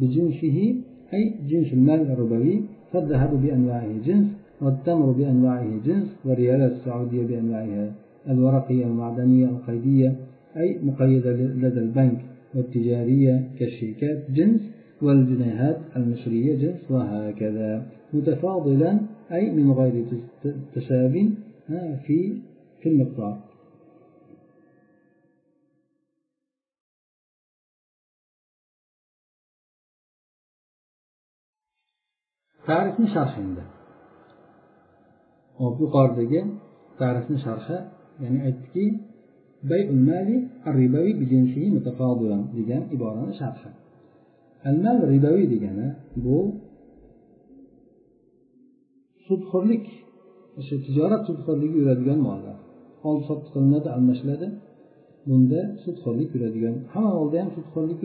بجنسه 0.01 0.75
أي 1.15 1.35
جنس 1.49 1.73
المال 1.73 2.01
الربوي 2.01 2.61
فالذهب 2.93 3.43
بأنواعه 3.43 3.93
جنس 4.07 4.27
والتمر 4.61 5.11
بأنواعه 5.11 5.71
جنس 5.87 6.17
والريالات 6.25 6.73
السعودية 6.73 7.27
بأنواعها 7.27 7.93
الورقية 8.29 8.87
والمعدنية 8.87 9.47
القيدية 9.47 10.15
أي 10.57 10.79
مقيدة 10.83 11.33
لدى 11.33 11.81
البنك 11.81 12.19
والتجارية 12.55 13.49
كالشيكات 13.59 14.31
جنس 14.31 14.61
والجنيهات 15.03 15.79
المصرية 15.97 16.57
جنس 16.57 16.91
وهكذا. 16.91 17.87
متفاضلا 18.15 18.99
أي 19.32 19.52
من 19.52 19.72
غير 19.72 20.06
تساو 20.74 21.10
في 22.06 22.42
في 22.82 22.90
المقدار 22.90 23.52
ta'rifni 32.68 33.08
sharhi 33.16 33.40
endi 33.46 33.64
hop 35.60 35.76
yuqoridagi 35.84 36.42
ta'rifni 37.00 37.38
sharhi 37.46 37.78
ya'ni 38.22 38.40
aytdiki 38.48 38.86
bayul 39.70 40.00
mali 40.10 40.36
ribaviy 40.80 41.14
degan 42.58 42.84
iborani 42.96 43.34
sharhi 43.42 43.70
al 44.70 44.78
mal 44.86 44.98
ribaviy 45.14 45.46
degani 45.54 45.88
bu 46.24 46.38
sudxo'rlik 49.27 49.85
o'sha 50.59 50.77
tijorat 50.87 51.23
sudxo'rligi 51.29 51.77
yuradigan 51.83 52.19
mollar. 52.29 52.57
Oldi 53.09 53.23
sotdi 53.31 53.49
qilinadi 53.55 53.89
almashiladi. 53.97 54.47
Bunda 55.29 55.61
sudxo'rlik 55.85 56.31
yuradigan 56.35 56.75
hamma 56.93 57.11
molda 57.19 57.37
ham 57.43 57.51
sudxo'rlik 57.57 57.99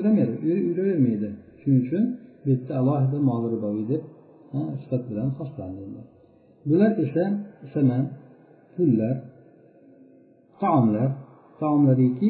yuravermaydi. 0.70 1.30
Shuning 1.62 1.80
uchun 1.86 2.04
bu 2.42 2.46
yerda 2.52 2.74
alohida 2.82 3.18
mol 3.30 3.44
riboviy 3.54 3.86
deb 3.94 4.02
sifat 4.82 5.04
bilan 5.10 5.28
xoslandi 5.38 5.84
bular 6.70 6.92
esa 7.06 7.24
saman 7.74 8.04
pullar 8.74 9.16
taomlar. 10.62 11.10
Taomlariki 11.62 12.30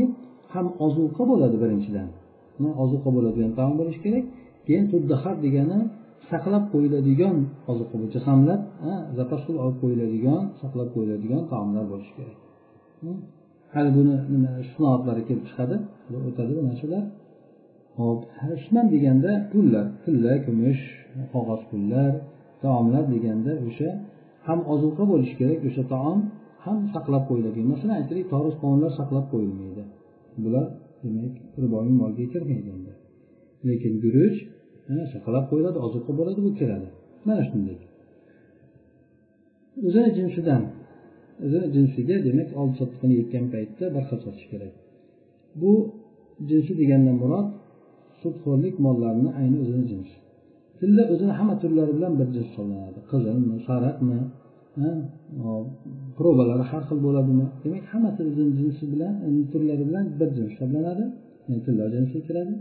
ham 0.54 0.68
ozuqa 0.86 1.24
bo'ladi 1.32 1.58
birinchidan. 1.64 2.10
Ozuqa 2.84 3.10
bo'ladigan 3.16 3.52
taom 3.60 3.74
bo'lishi 3.80 4.00
kerak. 4.06 4.26
Keyin 4.68 4.86
tuddahar 4.94 5.36
degani 5.46 5.80
saqlab 6.30 6.64
qo'yiladigan 6.74 7.38
ozuqa 7.72 7.96
bo'lsa 8.02 8.20
samlab 8.28 8.62
zapas 9.18 9.42
qilib 9.46 9.60
olib 9.64 9.78
qo'yiladigan 9.84 10.42
saqlab 10.62 10.90
qo'yiladigan 10.96 11.42
taomlar 11.52 11.86
bo'lishi 11.92 12.14
kerak. 12.18 12.38
Hali 13.74 13.92
buni 13.98 14.16
nima 14.34 14.52
sinoatlari 14.72 15.22
kelib 15.28 15.46
chiqadi 15.50 15.76
o'tadi 16.30 16.52
bu 16.58 16.62
narsalar. 16.70 17.04
Hop 18.00 18.20
shman 18.64 18.86
deganda 18.94 19.32
pullar 19.52 19.86
tilla 20.04 20.34
kumush 20.46 20.82
qog'oz 21.34 21.62
pullar 21.72 22.12
taomlar 22.64 23.04
deganda 23.14 23.52
o'sha 23.68 23.90
ham 24.48 24.60
ozuqa 24.74 25.04
bo'lishi 25.12 25.36
kerak 25.42 25.60
o'sha 25.68 25.84
taom 25.94 26.20
ham 26.66 26.78
saqlab 26.94 27.24
qo'yiladigan. 27.30 27.68
Masalan 27.74 27.96
aytaylik 28.00 28.28
toruz 28.34 28.56
qovunlar 28.62 28.92
saqlab 29.00 29.26
qo'yilmaydi. 29.34 29.84
Bular 30.44 30.68
demak 31.04 31.34
riboviy 31.64 31.94
molga 32.02 32.26
kirmaydi 32.34 32.70
endi. 32.76 32.94
Lekin 33.68 33.94
guruch 34.04 34.38
saqlab 35.14 35.46
qo'yiladi 35.52 35.78
ozuqa 35.88 36.12
bo'ladi 36.20 36.40
bu 36.46 36.52
kiradi. 36.60 36.88
Mana 37.28 37.44
shunday. 37.50 37.78
O'zini 39.88 40.10
jinsidan 40.18 40.64
o'zini 41.46 41.68
jinsiga 41.76 42.16
demak 42.28 42.50
oldi 42.60 42.74
sotdi 42.80 42.96
qilayotgan 43.02 43.46
paytda 43.54 43.86
bir 43.96 44.04
xil 44.10 44.20
sotish 44.26 44.48
kerak. 44.52 44.74
Bu 45.62 45.72
jinsi 46.50 46.72
degandan 46.82 47.16
murod 47.22 47.48
sudxo'rlik 48.22 48.76
mollarni 48.86 49.30
ayni 49.40 49.58
o'zini 49.64 49.86
jinsi 49.92 50.16
tilla 50.80 51.04
o'zini 51.14 51.34
hamma 51.40 51.56
turlari 51.62 51.92
bilan 51.98 52.14
bir 52.20 52.28
jins 52.36 52.48
hisoblanadi. 52.52 53.00
Qizilmi 53.12 53.56
sariqmi 53.70 54.20
probalari 56.18 56.64
har 56.72 56.84
xil 56.90 57.00
bo'ladimi? 57.08 57.46
Demak 57.64 57.86
hammasi 57.94 58.20
o'zini 58.30 58.52
jinsi 58.60 58.84
bilan 58.94 59.14
turlari 59.52 59.84
bilan 59.90 60.06
bir 60.20 60.30
jins 60.36 60.50
hisoblanadi. 60.54 61.06
Tilla 61.66 61.86
jinsiga 61.96 62.22
kiradi 62.28 62.54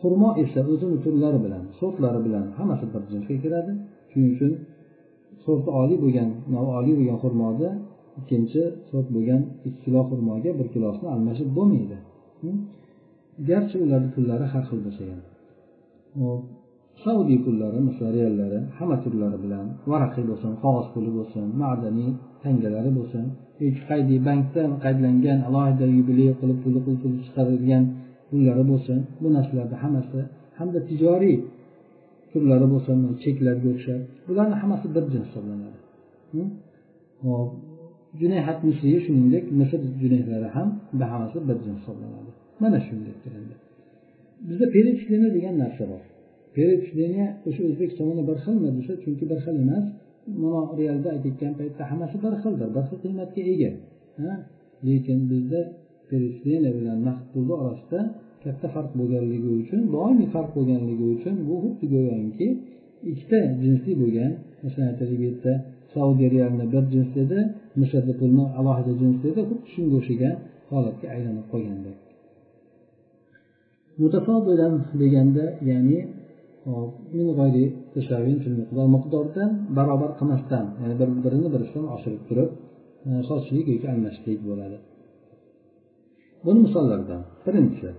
xurmo 0.00 0.30
esa 0.42 0.60
o'zini 0.72 0.98
turlari 1.04 1.38
bilan 1.46 1.62
sortlari 1.80 2.20
bilan 2.26 2.44
hammasi 2.58 2.86
bir 2.94 3.02
jinsga 3.12 3.36
kiradi. 3.44 3.72
Shuning 4.10 4.30
uchun 4.36 4.52
sorti 5.44 5.70
oliy 5.80 5.98
bo'lgan 6.04 6.28
oliy 6.78 6.94
bo'lgan 6.98 7.18
xurmoda 7.24 7.68
ikkinchi 8.20 8.62
sort 8.90 9.08
bo'lgan 9.14 9.40
ikki 9.66 9.80
kilo 9.84 10.00
xurmoga 10.10 10.50
bir 10.58 10.66
kilosini 10.74 11.08
almashib 11.14 11.48
bo'lmaydi. 11.58 11.96
Hm? 12.42 12.56
Garchi 13.48 13.76
ularni 13.84 14.10
pullari 14.14 14.44
har 14.52 14.64
xil 14.68 14.80
bo'lsa 14.86 15.02
ham 15.10 15.20
saudiy 17.04 17.38
pullari 17.44 17.78
misl 17.88 18.04
reallari 18.16 18.58
hamma 18.78 18.96
turlari 19.04 19.38
bilan 19.44 19.66
varaqiy 19.90 20.24
bo'lsin 20.30 20.52
qog'oz 20.62 20.86
puli 20.94 21.10
bo'lsin 21.18 21.44
madaniy 21.62 22.10
tangalari 22.42 22.90
bo'lsin 22.98 23.24
yoki 23.62 23.82
qaydiy 23.90 24.18
bankda 24.28 24.62
qaydlangan 24.84 25.38
alohida 25.48 25.86
yubiley 25.96 26.30
qilib 26.40 26.58
puli 26.64 26.80
pul 26.84 26.94
chiqarilgan 27.24 27.84
pullari 28.28 28.64
bo'lsin. 28.70 28.98
Bu 29.22 29.28
narsalarni 29.36 29.76
hammasi 29.82 30.18
hamda 30.58 30.80
tijoriy 30.88 31.36
turlari 32.32 32.66
bo'lsin 32.74 32.96
cheklarga 33.24 33.68
o'xshab 33.74 34.00
bularni 34.28 34.56
hammasi 34.62 34.86
bir 34.94 35.04
jins 35.12 35.26
hisoblanadi. 35.28 35.78
Hm? 36.32 36.48
Hop 37.24 37.50
junayhat 38.20 38.58
misriy 38.68 38.98
shuningdek 39.06 39.44
misr 39.60 39.80
junayhlari 40.02 40.48
ham 40.56 40.68
hammasi 41.12 41.38
bir 41.48 41.56
jins 41.64 41.78
hisoblanadi. 41.80 42.30
Mana 42.62 42.78
shunday 42.86 43.14
bizda 44.48 44.66
перечисление 44.74 45.30
degan 45.36 45.54
narsa 45.62 45.84
bor. 45.92 46.02
Перечисление 46.56 47.26
o'sha 47.48 47.62
o'zbek 47.68 47.90
tomoni 47.98 48.22
bir 48.28 48.36
xilmi 48.44 48.70
desa 48.78 48.92
chunki 49.02 49.24
bir 49.30 49.38
xil 49.44 49.56
emas. 49.64 49.86
Mana 50.42 50.60
realda 50.80 51.08
aytayotgan 51.14 51.52
paytda 51.60 51.82
hammasi 51.90 52.16
bir 52.24 52.32
xildir 52.42 52.68
bir 52.76 52.84
xil 52.88 52.98
qiymatga 53.04 53.42
ega. 53.52 53.70
Hm? 54.18 54.36
Lekin 54.86 55.18
bizda 55.30 55.60
перечисление 56.10 56.72
bilan 56.78 56.98
naqd 57.08 57.24
pulni 57.32 57.54
orasida 57.62 58.00
katta 58.44 58.66
farq 58.74 58.90
bo'lganligi 59.00 59.48
uchun 59.60 59.80
doimiy 59.94 60.28
farq 60.34 60.50
bo'lganligi 60.56 61.04
uchun 61.14 61.34
bu 61.48 61.54
xuddi 61.64 61.84
go'yoki 61.94 62.48
ikkita 63.10 63.38
jinsli 63.62 63.92
bo'lgan 64.02 64.30
masalan 64.64 64.86
aytaylik 64.92 65.18
bu 65.20 65.24
yerda 65.28 65.52
saudiya 65.94 66.28
realni 66.36 66.64
bir 66.72 66.84
jins 66.94 67.12
edi 67.24 67.38
misrda 67.80 68.12
pulni 68.20 68.44
alohida 68.58 68.92
jins 69.00 69.20
edi 69.30 69.40
xuddi 69.48 69.66
shunga 69.72 69.94
o'xshagan 70.00 70.34
holatga 70.70 71.06
aylanib 71.14 71.46
qolgandek 71.52 71.96
mutafodilan 74.00 74.74
deganda 75.00 75.44
ya'ni 75.70 75.98
miqdordan 78.94 79.50
barobar 79.76 80.10
qilmasdan 80.18 80.64
ya'ni 80.80 80.94
bir 81.00 81.08
birini 81.24 81.48
birisidan 81.54 81.86
oshirib 81.94 82.22
turib 82.28 82.50
e, 83.08 83.10
sochlik 83.28 83.66
yoki 83.72 83.86
almashishlik 83.92 84.38
bo'ladi. 84.48 84.76
Buni 86.44 86.58
misollaridan 86.66 87.22
birinchisi 87.46 87.90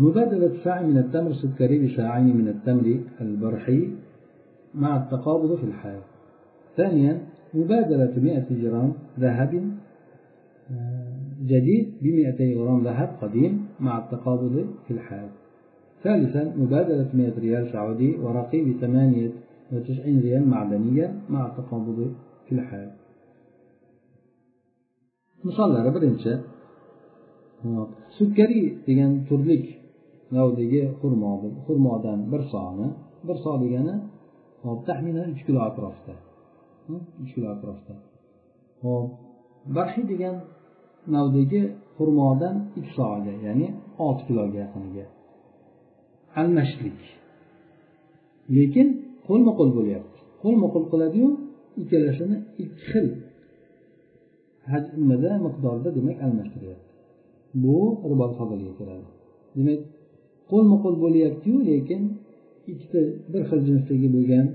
مبادلة 0.00 0.64
ساع 0.64 0.82
من 0.82 0.98
التمر 0.98 1.30
السكري 1.30 1.76
بساعين 1.86 2.36
من 2.36 2.48
التمر 2.48 3.00
البرحي 3.20 3.88
مع 4.74 4.96
التقابض 4.96 5.56
في 5.56 5.64
الحال 5.64 6.00
ثانيا 6.76 7.20
مبادلة 7.54 8.14
100 8.16 8.46
جرام 8.50 8.92
ذهب 9.20 9.52
جديد 11.46 11.86
ب 12.02 12.06
200 12.06 12.54
غرام 12.58 12.84
ذهب 12.84 13.10
قديم 13.22 13.66
مع 13.80 13.98
التقابض 13.98 14.66
في 14.88 14.94
الحال 14.94 15.28
ثالثا 16.02 16.54
مبادلة 16.56 17.08
100 17.14 17.38
ريال 17.38 17.72
سعودي 17.72 18.16
ورقي 18.16 18.60
ب 18.64 18.80
98 18.80 20.20
ريال 20.20 20.48
معدنية 20.48 21.14
مع 21.28 21.46
التقابض 21.46 22.12
في 22.48 22.54
الحال 22.54 22.90
misollari 25.44 25.90
birinchi 25.96 26.32
sukkariy 28.18 28.64
degan 28.86 29.12
turlik 29.28 29.79
navdagi 30.36 30.80
xurmo 31.00 31.30
xurmodan 31.66 32.18
bir 32.32 32.42
soni 32.52 32.88
bir 33.26 33.36
so 33.44 33.52
degani 33.64 33.94
hop 34.64 34.80
taxminan 34.88 35.26
uch 35.34 35.42
kilo 35.46 35.60
atrofida 35.68 36.14
uch 37.22 37.30
kilo 37.34 37.48
atrofida 37.54 37.94
hop 38.82 39.08
barhiy 39.76 40.04
degan 40.12 40.36
navdagi 41.14 41.62
xurmodan 41.96 42.56
ikki 42.78 42.90
soga 42.98 43.32
ya'ni 43.46 43.68
olti 44.06 44.22
kiloga 44.28 44.58
yaqiniga. 44.64 45.04
Almashishlik 46.40 47.00
lekin 48.56 48.88
qo'lma 49.28 49.52
qo'l 49.58 49.70
bo'lyapti. 49.78 50.18
Qo'lma 50.42 50.66
qo'l 50.74 50.84
qiladiyu 50.92 51.28
ikkalasini 51.80 52.36
ikki 52.62 52.80
xil. 52.90 53.06
Hajmida 54.72 55.32
miqdorda 55.46 55.88
demak 55.98 56.18
almashtiryapti. 56.26 56.88
Bu 57.62 57.76
ribol 58.10 58.32
fazilga 58.38 58.72
kiradi. 58.78 59.06
Demak 59.56 59.80
qo'lma 60.50 60.76
qo'l 60.84 60.96
bo'lyaptiyu 61.04 61.58
lekin 61.70 62.02
ikkita 62.72 63.00
bir 63.32 63.42
xil 63.48 63.60
jinsdagi 63.68 64.08
bo'lgan 64.16 64.46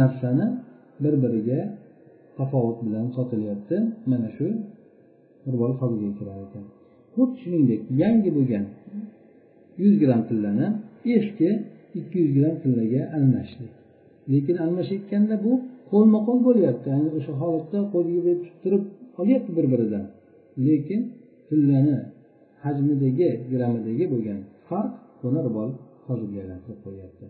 narsani 0.00 0.46
bir 1.02 1.14
biriga 1.22 1.60
tafovut 2.36 2.78
bilan 2.86 3.06
sotilyapti. 3.16 3.76
Mana 4.10 4.28
shu 4.36 4.46
ribol 5.52 5.72
fazilga 5.80 6.10
kirar 6.18 6.38
ekan. 6.46 6.64
Xuddi 7.14 7.36
shuningdek 7.42 7.80
yangi 8.02 8.30
bo'lgan 8.36 8.64
yuz 9.82 9.94
gramm 10.02 10.22
tillani 10.28 10.66
eski 11.16 11.48
ikki 11.98 12.16
yuz 12.22 12.30
gramm 12.36 12.56
tillaga 12.62 13.00
almashishlik 13.16 13.72
lekin 14.32 14.56
almashayotganda 14.64 15.34
bu 15.44 15.52
qo'lma 15.90 16.18
qo'l 16.26 16.38
bo'lyapti. 16.48 16.86
Ya'ni 16.94 17.10
o'sha 17.18 17.32
holatda 17.42 17.78
qo'lga 17.94 18.32
tutib 18.42 18.56
turib 18.62 18.84
olyapti 19.20 19.50
bir 19.58 19.66
biridan 19.72 20.04
lekin 20.66 21.00
tillani 21.48 21.96
hajmidagi 22.64 23.28
grammidagi 23.52 24.04
bo'lgan 24.12 24.40
farq 24.68 24.92
buni 25.22 25.40
ribol 25.46 25.70
hozirga 26.06 26.38
aylantirib 26.42 26.80
qo'yyapti 26.86 27.26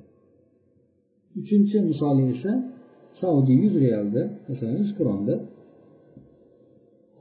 uchinchi 1.40 1.76
misoli 1.90 2.22
esa 2.34 2.52
saudiy 3.20 3.56
yuz 3.64 3.74
realni 3.84 4.22
masalan 4.48 4.76
yuz 4.82 4.92
kronni 4.98 5.36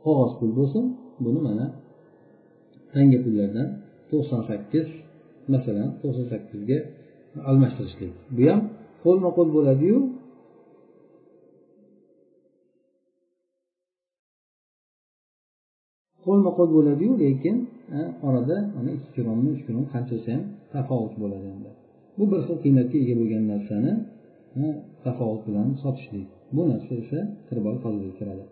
qog'oz 0.04 0.32
pul 0.40 0.52
bo'lsin. 0.60 0.86
Buni 1.24 1.40
mana 1.48 1.66
tanga 2.94 3.20
pullardan 3.26 3.68
to'qson 4.10 4.42
sakkiz 4.50 4.88
masalan 5.54 5.90
to'qson 6.02 6.26
sakkizga 6.34 6.78
almashtirishlik. 7.50 8.12
Bu 8.36 8.44
ham 8.50 8.62
qo'lma 9.04 9.30
qo'l 9.38 9.50
bo'ladiyu 9.58 9.98
qo'lma 16.26 16.50
qo'l 16.58 16.70
bo'ladiyu 16.78 17.14
lekin 17.24 17.56
orada 18.28 18.58
mana 18.76 18.90
ikki 18.98 19.10
kronmi 19.16 19.50
uch 19.56 19.62
kron 19.68 19.86
qanchasi 19.94 20.30
ham 20.36 20.44
tafovut 20.74 21.14
bo'ladi 21.22 21.48
endi 21.56 21.70
bu 22.18 22.24
bir 22.32 22.40
xil 22.46 22.58
qiymatga 22.64 22.98
ega 23.04 23.14
bo'lgan 23.20 23.44
narsani 23.54 23.92
tafovut 25.06 25.42
bilan 25.48 25.68
sotishlik 25.84 26.28
bu 26.56 26.62
narsa 26.72 26.94
esa 27.04 27.20
qirbol 27.48 27.76
fazilga 27.84 28.12
kiradi 28.20 28.44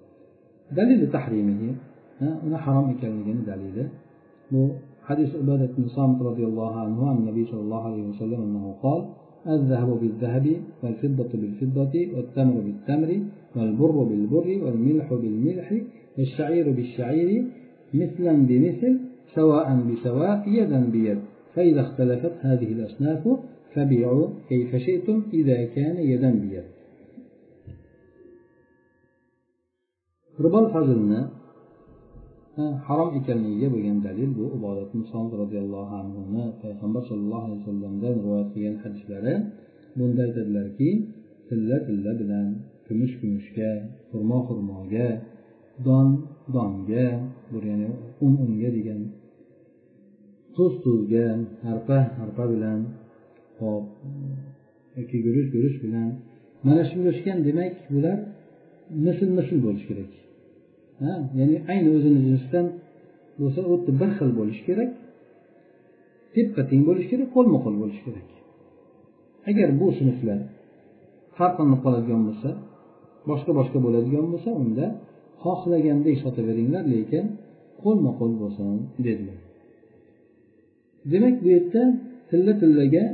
dalili 0.77 1.05
tahrimihi 1.15 1.69
uni 2.45 2.57
harom 2.65 2.85
ekanligini 2.93 3.41
dalili 3.51 3.83
bu 4.53 4.61
حديث 5.09 5.31
عبادة 5.41 5.69
بن 5.77 5.87
صامت 5.97 6.19
رضي 6.29 6.45
الله 6.51 6.71
عنه 6.83 6.99
عن 7.09 7.15
النبي 7.21 7.43
صلى 7.51 7.61
الله 7.65 7.83
عليه 7.89 8.03
وسلم 8.11 8.39
أنه 8.47 8.65
قال 8.85 9.01
الذهب 9.55 9.89
بالذهب 10.01 10.45
والفضة 10.83 11.31
بالفضة 11.41 11.93
والتمر 12.15 12.55
بالتمر 12.67 13.09
والبر 13.55 13.97
بالبر 14.09 14.47
والملح 14.63 15.07
بالملح 15.13 15.67
والشعير 16.17 16.65
بالشعير 16.77 17.29
مثلا 17.93 18.33
بمثل 18.49 18.99
سواء 19.35 19.67
بسواء 19.87 20.43
يدا 20.47 20.79
بيد 20.93 21.19
فإذا 21.55 21.81
اختلفت 21.81 22.33
هذه 22.41 22.71
الأصناف 22.71 23.27
فبيعوا 23.73 24.27
كيف 24.49 24.75
شئتم 24.75 25.23
إذا 25.33 25.65
كان 25.65 25.97
يدا 25.97 26.31
بيد 26.31 26.63
ربا 30.39 30.59
الفضل 30.59 31.29
harom 32.87 33.09
ekanligiga 33.19 33.67
bo'lgan 33.73 33.97
dalil 34.07 34.29
bu 34.37 34.45
ibodat 34.57 34.89
musoid 34.99 35.31
roziyallohu 35.41 35.93
anhuni 36.01 36.45
payg'ambar 36.61 37.01
sallallohu 37.09 37.43
alayhi 37.47 37.61
vasallamdan 37.61 38.11
rivoyat 38.19 38.47
qilgan 38.53 38.75
hadislari 38.83 39.33
bunda 39.97 40.21
aytadilarki 40.27 40.89
tilla 41.47 41.77
tilla 41.87 42.11
bilan 42.21 42.47
kumush 42.87 43.13
kumushga 43.21 43.71
xurmo 44.09 44.37
xurmoga 44.47 45.07
don 45.85 46.07
donga 46.55 47.05
ya'ni 47.67 47.87
un 48.25 48.33
unga 48.45 48.69
degan 48.77 49.01
tuz 50.55 50.73
tuzga 50.83 51.25
arpa 51.71 51.99
arpa 52.23 52.43
bilan 52.53 52.79
hop 53.59 53.85
yoki 54.97 55.17
guruch 55.25 55.47
guruch 55.55 55.77
bilan. 55.83 56.09
Mana 56.65 56.81
shunga 56.89 57.09
o'xshagan 57.11 57.39
demak 57.47 57.73
bular 57.93 58.17
misl 59.05 59.29
misl 59.37 59.57
bo'lishi 59.65 59.85
kerak. 59.89 60.11
Ya'ni 61.39 61.57
ayni 61.71 61.89
o'zini 61.97 62.19
jinsidan 62.27 62.65
bo'lsa 63.39 63.59
xuddi 63.69 63.91
bir 64.01 64.09
xil 64.17 64.31
bo'lishi 64.39 64.61
kerak 64.69 64.91
teppa 66.35 66.61
teng 66.69 66.81
bo'lishi 66.89 67.07
kerak 67.11 67.29
qo'lma 67.35 67.57
qo'l 67.65 67.75
bo'lishi 67.81 68.01
kerak. 68.07 68.27
Agar 69.49 69.69
bu 69.79 69.87
sinflar 69.99 70.39
farqlanib 71.37 71.79
qoladigan 71.85 72.21
bo'lsa 72.27 72.49
boshqa 73.29 73.51
boshqa 73.59 73.77
bo'ladigan 73.85 74.25
bo'lsa 74.33 74.49
unda 74.63 74.85
xohlagandek 75.43 76.15
sotaveringlar 76.23 76.83
lekin 76.93 77.25
qo'lma 77.83 78.11
qo'l 78.19 78.33
bo'lsin 78.41 78.67
dedilar. 79.05 79.39
Demak 81.11 81.35
bu 81.43 81.47
yerda 81.55 81.83
tilla 82.29 82.53
tillaga 82.61 83.05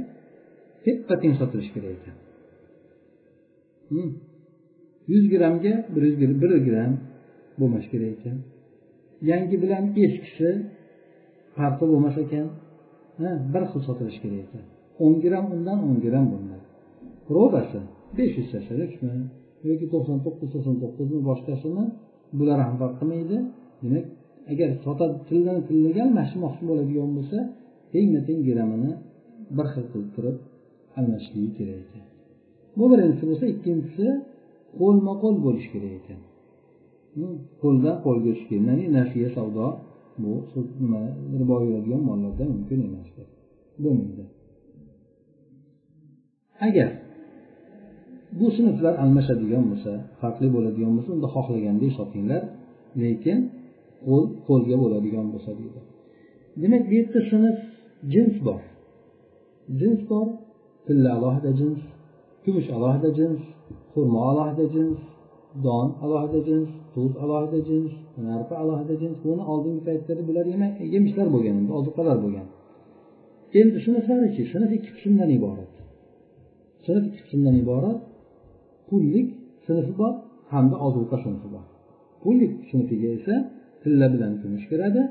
teppa 0.86 1.16
teng 1.22 1.34
sotilishi 1.40 1.72
kerak 1.76 1.92
ekan. 1.98 2.18
Hmm. 3.92 4.12
Yuz 5.12 5.26
grammga 5.34 5.74
bir 5.94 6.02
yuz 6.08 6.16
bir 6.42 6.52
gramm 6.68 6.94
bo'lmashi 7.60 7.88
kerak 7.94 8.12
ekan. 8.18 8.38
Yangi 9.32 9.56
bilan 9.64 9.84
eskisi 10.04 10.50
farqi 11.56 11.86
bo'lmas 11.92 12.16
ekan. 12.26 12.48
Bir 13.54 13.64
xil 13.72 13.82
sotilishi 13.88 14.20
kerak 14.24 14.42
ekan. 14.46 14.64
O'n 15.04 15.14
gramm 15.24 15.46
undan 15.56 15.80
o'n 15.88 15.98
gramm 16.06 16.28
bundan 16.34 16.62
probasi 17.28 17.80
besh 18.18 18.34
yuz 18.40 18.48
sakson 18.54 18.80
uchmi 18.88 19.14
yoki 19.70 19.86
to'qson 19.94 20.18
to'qqiz 20.26 20.50
to'qson 20.54 20.76
to'qqizmi 20.82 21.20
boshqasimi? 21.30 21.86
Bular 22.40 22.60
ham 22.66 22.76
farq 22.82 22.96
qilmaydi. 23.00 23.38
Demak 23.82 24.06
agar 24.52 24.70
sotadi 24.86 25.16
tildan 25.30 25.58
tillaga 25.68 26.02
almashmoqchi 26.08 26.64
bo'ladigan 26.70 27.10
bo'lsa 27.18 27.38
tengma 27.94 28.20
teng 28.28 28.40
grammini 28.48 28.92
bir 29.58 29.68
xil 29.74 29.86
qilib 29.92 30.10
turib 30.16 30.38
almashishligi 31.00 31.52
kerak 31.58 31.80
ekan. 31.86 32.06
Bu 32.78 32.84
birinchisi 32.92 33.24
bo'lsa 33.30 33.46
ikkinchisi 33.54 34.08
qo'lma 34.80 35.14
qo'l 35.24 35.36
bo'lishi 35.46 35.70
kerak 35.74 35.94
ekan. 36.00 36.20
Hmm, 37.16 37.36
Qo'ldan 37.62 37.96
qo'lga 38.06 38.32
tushgan 38.38 38.64
ya'ni 38.70 38.86
nasiya 38.98 39.30
savdo 39.38 39.68
bu 40.24 40.34
nima 40.82 41.02
ribo 41.40 41.56
yuradigan 41.66 42.02
mollarda 42.10 42.44
mumkin 42.54 42.80
emas 42.88 43.08
bo'lmaydi. 43.84 44.24
Agar 46.68 46.90
bu 48.40 48.46
sinflar 48.58 48.94
almashadigan 49.04 49.64
bo'lsa 49.72 49.92
farqli 50.22 50.48
bo'ladigan 50.56 50.92
bo'lsa 50.96 51.10
unda 51.18 51.28
xohlagandek 51.36 51.92
sotinglar 52.00 52.42
lekin 53.02 53.38
qo'l 54.08 54.26
qo'lga 54.48 54.76
bo'ladigan 54.84 55.26
bo'lsa 55.34 55.52
deydi. 55.60 55.80
Demak 56.62 56.84
bu 56.90 56.94
yerda 57.00 57.20
sinf 57.32 57.58
jins 58.14 58.36
bor. 58.48 58.62
Jins 59.80 60.02
bor 60.12 60.28
tilla 60.86 61.10
alohida 61.18 61.52
jins 61.60 61.80
kumush 62.44 62.70
alohida 62.78 63.10
jins 63.20 63.42
xurmo 63.94 64.20
alohida 64.32 64.66
jins 64.76 65.00
don 65.66 65.88
alohida 66.04 66.40
jins 66.48 66.70
tuz 66.94 67.12
alohida 67.24 67.60
jins 67.70 67.92
arpa 68.38 68.56
alohida 68.64 68.96
jins. 69.02 69.18
Buni 69.26 69.44
oldingi 69.52 69.82
paytlarda 69.88 70.24
bular 70.30 70.46
yemishlar 70.96 71.28
bo'lgan 71.36 71.56
endi 71.62 71.72
ozuqalar 71.80 72.18
bo'lgan. 72.26 72.48
Endi 73.60 73.78
sinflarichi 73.86 74.44
sinf 74.54 74.70
ikki 74.78 74.92
qismdan 74.98 75.30
iborat. 75.38 75.72
Sinf 76.86 77.04
ikki 77.10 77.22
qismdan 77.28 77.56
iborat. 77.64 78.00
Pullik 78.90 79.28
sinfi 79.66 79.94
bor 80.02 80.14
hamda 80.54 80.76
ozuqa 80.88 81.18
sinfi 81.26 81.48
bor. 81.56 81.66
Pullik 82.24 82.54
sinfiga 82.72 83.10
esa 83.18 83.36
tilla 83.82 84.08
bilan 84.14 84.34
kumush 84.42 84.66
kiradi 84.72 85.02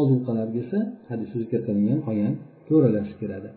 ozuqalarga 0.00 0.58
esa 0.64 0.78
hadis 1.10 1.28
zikr 1.40 1.60
qilingan 1.66 2.00
qolgan 2.06 2.32
to'ralar 2.68 3.06
kiradi. 3.20 3.48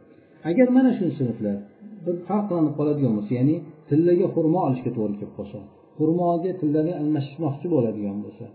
Agar 0.49 0.67
mana 0.77 0.91
shu 0.97 1.05
sinflar 1.19 1.57
bir 2.05 2.15
farqlanib 2.27 2.73
qoladigan 2.79 3.13
bo'lsa 3.17 3.31
ya'ni 3.39 3.55
tillaga 3.89 4.27
xurmo 4.35 4.59
olishga 4.67 4.91
to'g'ri 4.97 5.15
kelib 5.19 5.33
qolsa 5.39 5.59
xurmoga 5.97 6.51
tillani 6.61 6.93
almashmoqchi 7.01 7.67
bo'ladigan 7.73 8.17
bo'lsa 8.25 8.45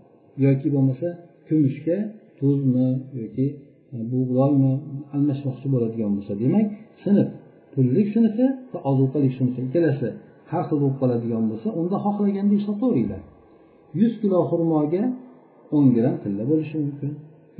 yoki 0.45 0.67
bo'lmasa 0.75 1.07
kumushga 1.47 1.97
tuzmi 2.39 2.89
yoki 3.21 3.47
e, 3.95 3.97
bug'doymi 4.11 4.73
almashmoqchi 5.15 5.67
bo'ladigan 5.73 6.11
bo'lsa 6.17 6.33
demak 6.43 6.65
sinf 7.03 7.27
pullik 7.73 8.07
sinfi 8.15 8.45
va 8.71 8.79
ozuqalik 8.91 9.33
sinfi 9.39 9.59
ikkalasi 9.67 10.07
har 10.51 10.63
xil 10.67 10.77
bo'lib 10.81 10.97
qoladigan 11.01 11.43
bo'lsa 11.51 11.67
unda 11.81 11.97
xohlagandek 12.05 12.61
sotaveringlar 12.67 13.21
yuz 13.99 14.13
kilo 14.21 14.37
xurmoga 14.49 15.03
o'n 15.75 15.85
gramm 15.97 16.17
tilla 16.23 16.43
bo'lishi 16.51 16.75
mumkin 16.85 17.11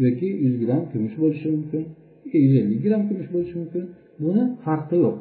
yoki 0.06 0.28
yuz 0.44 0.56
gramm 0.64 0.84
kumush 0.92 1.16
bo'lishi 1.24 1.48
mumkin 1.56 1.84
yuz 2.44 2.54
ellik 2.62 2.80
gramm 2.86 3.04
kumush 3.10 3.30
bo'lishi 3.34 3.56
mumkin. 3.62 3.84
Buni 4.24 4.44
farqi 4.66 4.98
yo'q. 5.06 5.18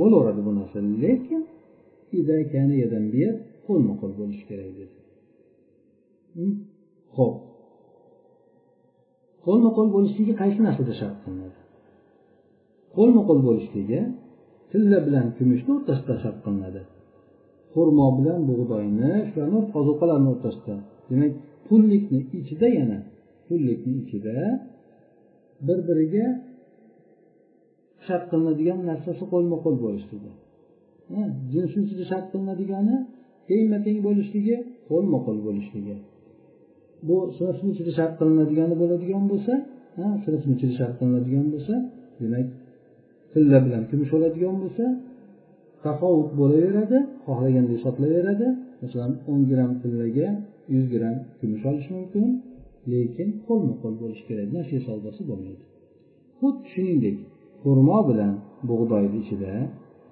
Bo'laveradi 0.00 0.40
bu 0.46 0.52
narsa 0.58 0.78
lekin 1.04 1.42
qo'lma 3.66 3.94
qo'l 4.00 4.12
bo'lishi 4.20 4.44
kerak 4.50 4.70
dedi. 4.78 4.96
Hmm, 6.34 6.54
Ho'p 7.16 7.34
qo'lma 9.46 9.70
qo'l 9.76 9.88
bo'lishligi 9.96 10.32
qaysi 10.40 10.60
narsada 10.66 10.92
shart 11.00 11.16
qilinadi? 11.24 11.58
Qo'lma 12.96 13.20
qo'l 13.28 13.40
bo'lishligi 13.48 14.00
tilla 14.70 14.98
bilan 15.06 15.26
kumushni 15.36 15.70
o'rtasida 15.76 16.14
shart 16.22 16.38
qilinadi. 16.44 16.80
Xurmo 17.74 18.06
bilan 18.18 18.40
bug'doyni 18.50 19.12
shularni 19.30 19.58
ozuqalarni 19.80 20.28
o'rtasida 20.34 20.76
demak 21.10 21.32
pullikni 21.66 22.20
ichida 22.38 22.66
yana 22.78 22.98
pullikni 23.46 23.92
ichida 24.02 24.36
bir 25.66 25.78
biriga 25.88 26.26
shart 28.06 28.24
qilinadigan 28.30 28.78
narsasi 28.90 29.22
qo'lma 29.32 29.56
qo'l 29.64 29.76
bo'lishligi 29.84 30.32
jinsni 31.52 31.80
ichida 31.86 32.04
shart 32.10 32.26
qilinadigani 32.32 32.96
tengma 33.48 33.78
teng 33.86 33.98
bo'lishligi 34.06 34.56
qo'lma 34.88 35.18
qo'l 35.26 35.38
bo'lishligi. 35.46 35.96
Bu 37.08 37.16
sinfni 37.38 37.68
ichida 37.74 37.92
shart 37.98 38.14
qilinadigani 38.20 38.74
bo'ladigan 38.82 39.24
bo'lsa 39.32 39.52
sinfni 40.24 40.52
ichida 40.56 40.74
shart 40.80 40.94
qilinadigan 40.98 41.46
bo'lsa 41.54 41.74
demak 42.20 42.46
tilla 43.32 43.58
bilan 43.64 43.82
kumush 43.90 44.10
bo'ladigan 44.14 44.56
bo'lsa 44.62 44.84
tafovut 45.84 46.30
bo'laveradi. 46.40 46.98
Xohlaganday 47.26 47.78
sotilaveradi 47.84 48.48
masalan 48.82 49.12
o'n 49.30 49.40
gramm 49.50 49.72
tillaga 49.82 50.28
yuz 50.74 50.86
gramm 50.94 51.16
kumush 51.38 51.64
olish 51.70 51.88
mumkin 51.96 52.26
lekin 52.92 53.28
qo'lma 53.46 53.74
qo'l 53.82 53.94
bo'lishi 54.02 54.24
kerak 54.28 54.48
nasha 54.56 54.78
savdosi 54.88 55.22
bo'lmaydi. 55.30 55.64
Xuddi 56.38 56.64
shuningdek 56.72 57.16
xurmo 57.62 57.98
bilan 58.08 58.32
bug'doyni 58.68 59.18
ichida 59.22 59.52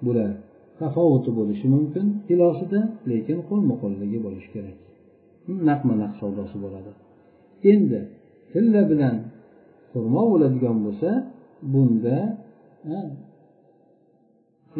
bular 0.05 0.31
tafovuti 0.79 1.31
bo'lishi 1.39 1.67
mumkin 1.75 2.05
kilosida 2.27 2.79
lekin 3.11 3.37
qo'lma 3.49 3.75
qo'lligi 3.81 4.19
bo'lishi 4.25 4.49
kerak. 4.55 4.77
Naqma 5.69 5.93
naq 6.03 6.13
savdosi 6.21 6.57
bo'ladi. 6.63 6.91
Endi 7.73 7.99
tilla 8.51 8.81
bilan 8.91 9.15
xurmo 9.91 10.23
bo'ladigan 10.31 10.77
bo'lsa 10.85 11.09
bunda 11.73 12.17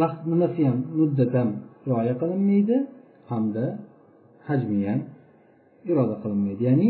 vaqt 0.02 0.22
nimasi 0.32 0.62
ham 0.70 0.78
muddat 1.00 1.32
ham 1.38 1.50
rioya 1.88 2.14
qilinmaydi 2.22 2.78
hamda 3.32 3.66
hajmi 4.48 4.80
ham 4.90 5.00
iroda 5.90 6.16
qilinmaydi. 6.24 6.62
Ya'ni 6.70 6.90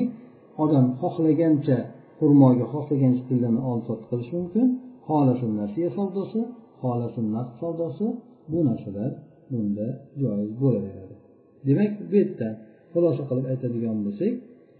odam 0.64 0.86
xohlagancha 1.02 1.78
xurmoga 2.20 2.66
xohlagancha 2.74 3.24
tillani 3.30 3.62
olib 3.70 3.84
sotib 3.90 4.06
qilish 4.12 4.32
mumkin. 4.38 4.66
Xohlasin 5.08 5.52
nasiya 5.62 5.90
savdosi 5.98 6.42
xohlasin 6.82 7.26
naqd 7.36 7.54
savdosi. 7.62 8.06
Bu 8.52 8.60
narsalar 8.70 9.12
bunda 9.52 9.88
joiz 10.22 10.52
bo'laveradi. 10.62 11.16
Demak 11.68 11.92
bu 12.10 12.16
yerda 12.22 12.48
xulosa 12.94 13.24
qilib 13.30 13.46
aytadigan 13.52 13.98
bo'lsak 14.06 14.34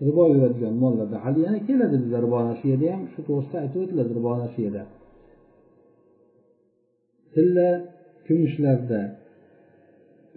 ribo 0.08 0.24
yuradigan 0.34 0.76
mollarda 0.84 1.18
hali 1.26 1.40
yana 1.46 1.60
keladi 1.68 1.96
bizda 2.04 2.18
ribo 2.26 2.40
nasiyada 2.52 2.88
ham 2.94 3.04
shu 3.14 3.20
to'g'risida 3.28 3.58
aytib 3.64 3.80
o'tiladi 3.84 4.12
ribo 4.20 4.34
nasiyada 4.44 4.82
tilla 7.34 7.70
kumushlarda 8.26 9.02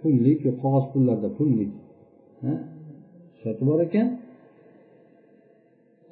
pullik 0.01 0.39
qog'oz 0.61 0.85
pullarda 0.93 1.29
pullik 1.37 1.71
sifati 3.37 3.63
bor 3.69 3.79
ekan. 3.87 4.07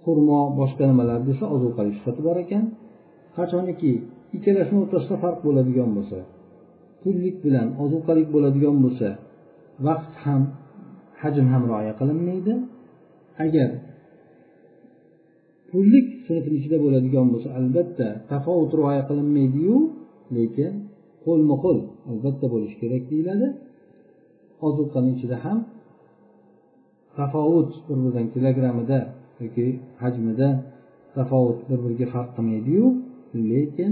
Xurmo 0.04 0.40
boshqa 0.60 0.84
nimalar 0.92 1.20
desa 1.30 1.46
ozuqalik 1.56 1.94
sifati 2.00 2.22
bor 2.28 2.38
ekan. 2.44 2.64
Qachoniki 3.38 3.92
ikkalasini 4.36 4.80
o'rtasida 4.84 5.16
farq 5.24 5.40
bo'ladigan 5.48 5.90
bo'lsa 5.98 6.20
pullik 7.02 7.36
bilan 7.46 7.68
ozuqalik 7.84 8.28
bo'ladigan 8.36 8.78
bo'lsa 8.84 9.10
vaqt 9.88 10.14
ham 10.24 10.42
hajm 11.22 11.46
ham 11.54 11.64
rioya 11.70 11.94
qilinmaydi. 12.00 12.54
Agar 13.46 13.70
pullik 15.70 16.08
sinfni 16.28 16.56
ichida 16.60 16.78
bo'ladigan 16.86 17.26
bo'lsa 17.34 17.50
albatta 17.60 18.08
tafovut 18.32 18.72
rioya 18.80 19.04
qilinmaydiyu 19.10 19.76
lekin 20.38 20.72
qo'lma 21.26 21.56
qo'l 21.66 21.78
albatta 22.12 22.46
bo'lishi 22.54 22.76
kerak 22.82 23.04
deyiladi. 23.12 23.48
Ozuqani 24.68 25.10
ichida 25.16 25.38
ham 25.46 25.60
tafovut 27.18 27.72
bir 27.88 27.98
biridan 28.04 28.26
kilogrammida 28.34 29.00
yoki 29.42 29.66
hajmida 30.02 30.50
tafovut 31.16 31.60
bir 31.70 31.78
biriga 31.84 32.08
farq 32.14 32.30
qilmaydiyu 32.36 32.86
lekin 33.52 33.92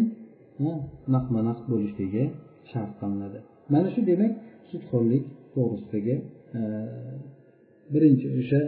naqma 1.15 1.39
naq 1.49 1.59
bo'lishligi 1.71 2.23
shart 2.71 2.91
qilinadi. 2.99 3.39
Mana 3.73 3.87
shu 3.95 4.01
demak 4.11 4.31
sudxo'rlik 4.69 5.23
to'g'risidagi 5.55 6.15
e, 6.59 6.61
birinchi 7.93 8.27
o'sha 8.39 8.61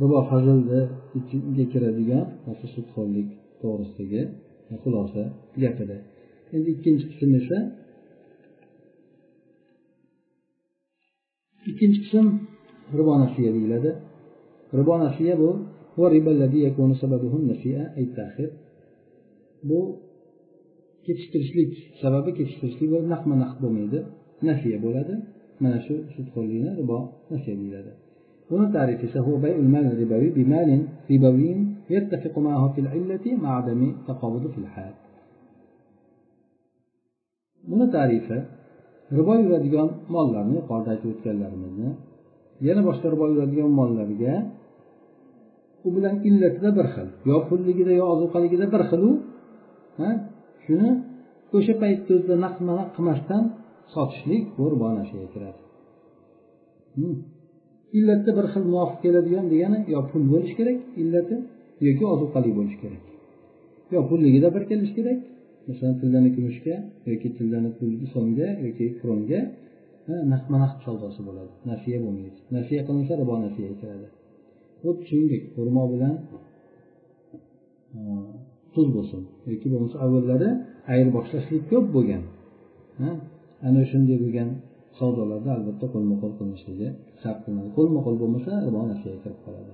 ribo 0.00 0.18
fazilni 0.30 0.80
ichiga 1.18 1.64
kiradigan 1.72 2.24
o'sha 2.50 2.66
sudxo'rlik 2.76 3.28
to'g'risidagi 3.60 4.22
xulosa 4.82 5.22
gapida. 5.62 5.96
Endi 6.54 6.68
ikkinchi 6.76 7.04
qism 7.12 7.30
esa 7.40 7.58
ikkinchi 11.73 11.99
qism 12.05 12.27
ribo 12.99 13.13
nasiya 13.23 13.51
deyiladi 13.55 13.91
ribo 14.79 14.93
nasiya 15.05 15.33
bu 15.41 15.49
bu 19.69 19.79
kechiktirishlik 21.05 21.71
sababi 22.01 22.29
kechiktirishlik 22.37 22.89
bo'lib 22.93 23.07
naqma 23.13 23.35
naq 23.43 23.53
bo'lmaydi 23.63 23.99
nasiya 24.49 24.77
bo'ladi 24.85 25.13
mana 25.63 25.79
shu 25.85 25.95
sudxo'rlikni 26.15 26.71
ribo 26.79 26.97
nasiya 27.33 27.55
deyiladi 27.61 27.91
buni 28.49 28.67
tarifi 28.77 29.05
esa 29.09 29.19
هو 29.27 29.33
بيع 29.43 29.55
المال 29.63 29.85
الربوي 29.93 30.29
بمال 30.37 30.69
ربوي 31.11 31.49
يتفق 31.95 32.35
معه 32.47 32.63
في 32.73 32.79
العلة 32.83 33.25
مع 33.43 33.49
عدم 33.59 33.81
تقابض 34.07 34.43
في 34.53 34.59
الحال 34.63 34.93
buni 37.69 37.85
tarifi 37.97 38.37
ribo 39.18 39.32
yuradigan 39.44 39.88
mollarni 40.14 40.54
yuqorida 40.60 40.90
aytib 40.94 41.08
o'tganlarimizni 41.14 41.90
yana 42.66 42.82
boshqa 42.88 43.06
ribo 43.14 43.24
yuradigan 43.32 43.70
mollarga 43.80 44.34
u 45.86 45.88
bilan 45.96 46.14
illatida 46.28 46.70
bir 46.78 46.86
xil 46.94 47.08
yo 47.30 47.36
pulligida 47.48 47.92
yo 48.00 48.04
ozuqaligida 48.14 48.66
bir 48.74 48.82
xilu 48.90 49.10
shuni 50.64 50.90
o'sha 51.56 51.74
paytda 51.82 52.10
o'zida 52.16 52.36
naqma 52.46 52.72
naq 52.80 52.88
qilmasdan 52.96 53.42
sotishlik 53.94 54.44
bu 54.56 54.64
ribo 54.72 54.86
nashaga 54.98 55.26
kiradi 55.34 55.60
hmm. 56.96 57.16
illatda 57.98 58.30
bir 58.38 58.46
xil 58.52 58.64
muvofiq 58.72 58.98
keladigan 59.04 59.46
degani 59.52 59.78
yo 59.94 60.00
pul 60.10 60.22
bo'lishi 60.32 60.54
kerak 60.60 60.78
illati 61.02 61.36
yoki 61.86 62.04
ozuqali 62.14 62.50
bo'lishi 62.58 62.78
kerak. 62.82 63.02
Yo 63.94 64.00
pulligida 64.08 64.48
bir 64.54 64.62
kelishi 64.70 64.94
kerak. 64.98 65.18
Masalan 65.68 65.96
tillani 66.00 66.30
kumushga 66.36 66.74
yoki 67.10 67.28
tillani 67.38 67.70
pulga 67.78 68.06
so'mga 68.14 68.48
yoki 68.66 68.84
kronga 69.00 69.40
naqma 70.32 70.56
naq 70.64 70.72
savdosi 70.86 71.20
bo'ladi. 71.28 71.52
Nasiya 71.70 71.98
bo'lmaydi. 72.04 72.38
Nasiya 72.56 72.80
qilinsa 72.88 73.12
ribo 73.20 73.34
nasiyaga 73.46 73.76
kiradi 73.82 74.06
xuddi 74.82 75.02
shuningdek 75.08 75.42
xurmo 75.54 75.82
bilan 75.92 76.14
tuz 78.74 78.86
bo'lsin. 78.96 79.20
Yoki 79.50 79.66
bo'lmasa 79.72 79.96
avvallari 80.04 80.48
ayirboshlashlik 80.92 81.62
ko'p 81.72 81.86
bo'lgan 81.96 82.22
ana 83.68 83.82
shunday 83.90 84.16
bo'lgan 84.24 84.48
savdolarda 84.98 85.50
albatta 85.56 85.86
qo'lma 85.94 86.14
qo'l 86.22 86.32
qilinishligi 86.38 86.88
shart 87.22 87.38
qilinadi 87.44 87.70
qo'lma 87.78 88.00
qo'l 88.06 88.16
bo'lmasa 88.22 88.50
ribo 88.66 88.80
nasiyaga 88.92 89.18
kirib 89.24 89.40
qoladi. 89.46 89.72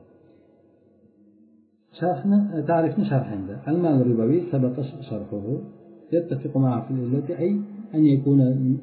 Sharhni 2.01 2.39
e, 2.57 2.59
tarifni 2.71 3.05
sharhanda 3.13 3.55
يتفق 6.13 6.57
معه 6.57 6.81
في 6.87 6.91
العلة 6.95 7.39
أي 7.39 7.51
أن 7.95 8.07
يكون 8.07 8.41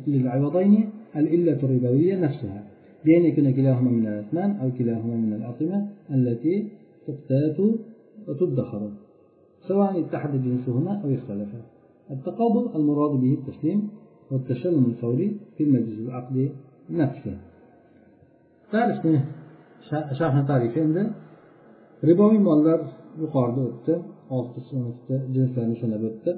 للعوضين 0.07 0.89
العلة 1.15 1.59
الربوية 1.63 2.19
نفسها 2.19 2.63
بأن 3.05 3.23
يكون 3.25 3.53
كلاهما 3.53 3.91
من 3.91 4.07
الأثمان 4.07 4.51
أو 4.51 4.71
كلاهما 4.77 5.15
من 5.15 5.33
الأطعمة 5.33 5.89
التي 6.11 6.67
تقتات 7.07 7.57
وتدخر 8.27 8.91
سواء 9.67 9.99
اتحد 9.99 10.31
جنسهما 10.43 11.01
أو 11.03 11.13
اختلف 11.13 11.49
التقابض 12.11 12.75
المراد 12.75 13.11
به 13.21 13.33
التسليم 13.33 13.89
والتسلم 14.31 14.85
الفوري 14.85 15.37
في 15.57 15.65
مجلس 15.65 15.99
العقد 15.99 16.49
نفسه. 16.89 17.37
تعرفني 18.71 19.19
sharhni 19.89 20.43
tarifi 20.51 20.79
endi 20.87 21.03
riboviy 22.09 22.39
mollar 22.49 22.79
yuqorida 23.21 23.61
o'tdi 23.69 23.93
olti 24.37 24.59
sinfda 24.69 25.15
jinslarni 25.35 25.75
sanab 25.81 26.03
o'tdi 26.09 26.31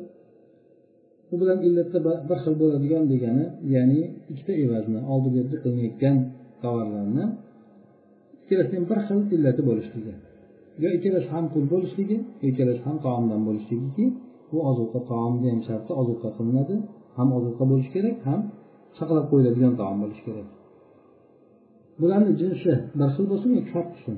u 1.34 1.36
bilan 1.42 1.60
illatda 1.68 2.00
bir 2.30 2.38
xil 2.44 2.54
bo'ladigan 2.62 3.04
degani 3.13 3.46
ya'ni 3.76 4.02
ikkita 4.32 4.54
evazni 4.63 5.00
oldi 5.13 5.30
berdi 5.36 5.56
qilinayotgan 5.63 6.18
tovarlarni 6.63 7.26
ikkalasini 8.44 8.82
bir 8.92 9.00
xil 9.08 9.20
illati 9.36 9.62
bo'lishligi. 9.70 10.13
Yo 10.84 10.89
ikkalasi 10.98 11.28
ham 11.34 11.46
pul 11.54 11.65
bo'lishligi 11.74 12.18
yo 12.42 12.46
ikkalasi 12.52 12.82
ham 12.88 12.98
taomdan 13.06 13.42
bo'lishligiki 13.48 14.06
bu 14.52 14.58
ozuqa 14.70 15.00
taomni 15.12 15.48
ham 15.54 15.62
sharti 15.68 15.92
ozuqa 16.02 16.30
qilinadi. 16.38 16.76
Ham 17.18 17.30
ozuqa 17.38 17.63
bo'lishi 17.72 17.92
kerak 17.96 18.18
ham 18.28 18.42
saqlab 19.00 19.26
qo'yiladigan 19.32 19.74
taom 19.82 19.98
bo'lishi 20.04 20.24
kerak. 20.28 20.48
Bularni 22.02 22.32
jinsi 22.42 22.72
bir 23.00 23.10
xil 23.15 23.26
bo'lsin 23.32 23.50
yoki 23.58 23.70
farq 23.76 23.89
qilsin 23.96 24.18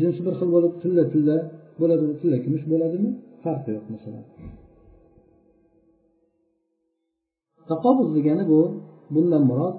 jinsi 0.00 0.20
bir 0.26 0.34
xil 0.38 0.48
bo'lib 0.54 0.72
tilla 0.82 1.04
tilla 1.12 1.36
bo'ladimi 1.80 2.14
tilla 2.20 2.38
kumush 2.44 2.64
bo'ladimi? 2.72 3.10
Farqi 3.44 3.70
yo'q 3.76 3.86
masalan. 3.94 4.24
taqobuz 7.71 8.09
degani 8.17 8.43
bu 8.51 8.61
bundan 9.13 9.43
murod 9.49 9.77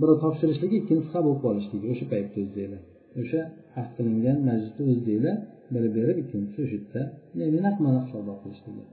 biri 0.00 0.14
topshirishligi 0.24 0.76
ikkinchisi 0.82 1.10
qabul 1.16 1.34
qilib 1.40 1.50
olishligi 1.52 1.86
o'sha 1.92 2.06
paytda 2.12 2.38
o'zinglar 2.44 2.82
o'sha 3.20 3.40
ahd 3.80 3.90
qilingan 3.96 4.38
majlisda 4.48 4.82
o'zinglar 4.92 5.36
biri 5.74 5.88
berib 5.96 6.16
ikkinchisi 6.22 6.58
o'sha 6.64 6.76
yerda 6.76 7.02
ya'ni 7.40 7.58
naqma 7.66 7.88
naq 7.96 8.06
savdo 8.12 8.32
qilishligi 8.42 8.84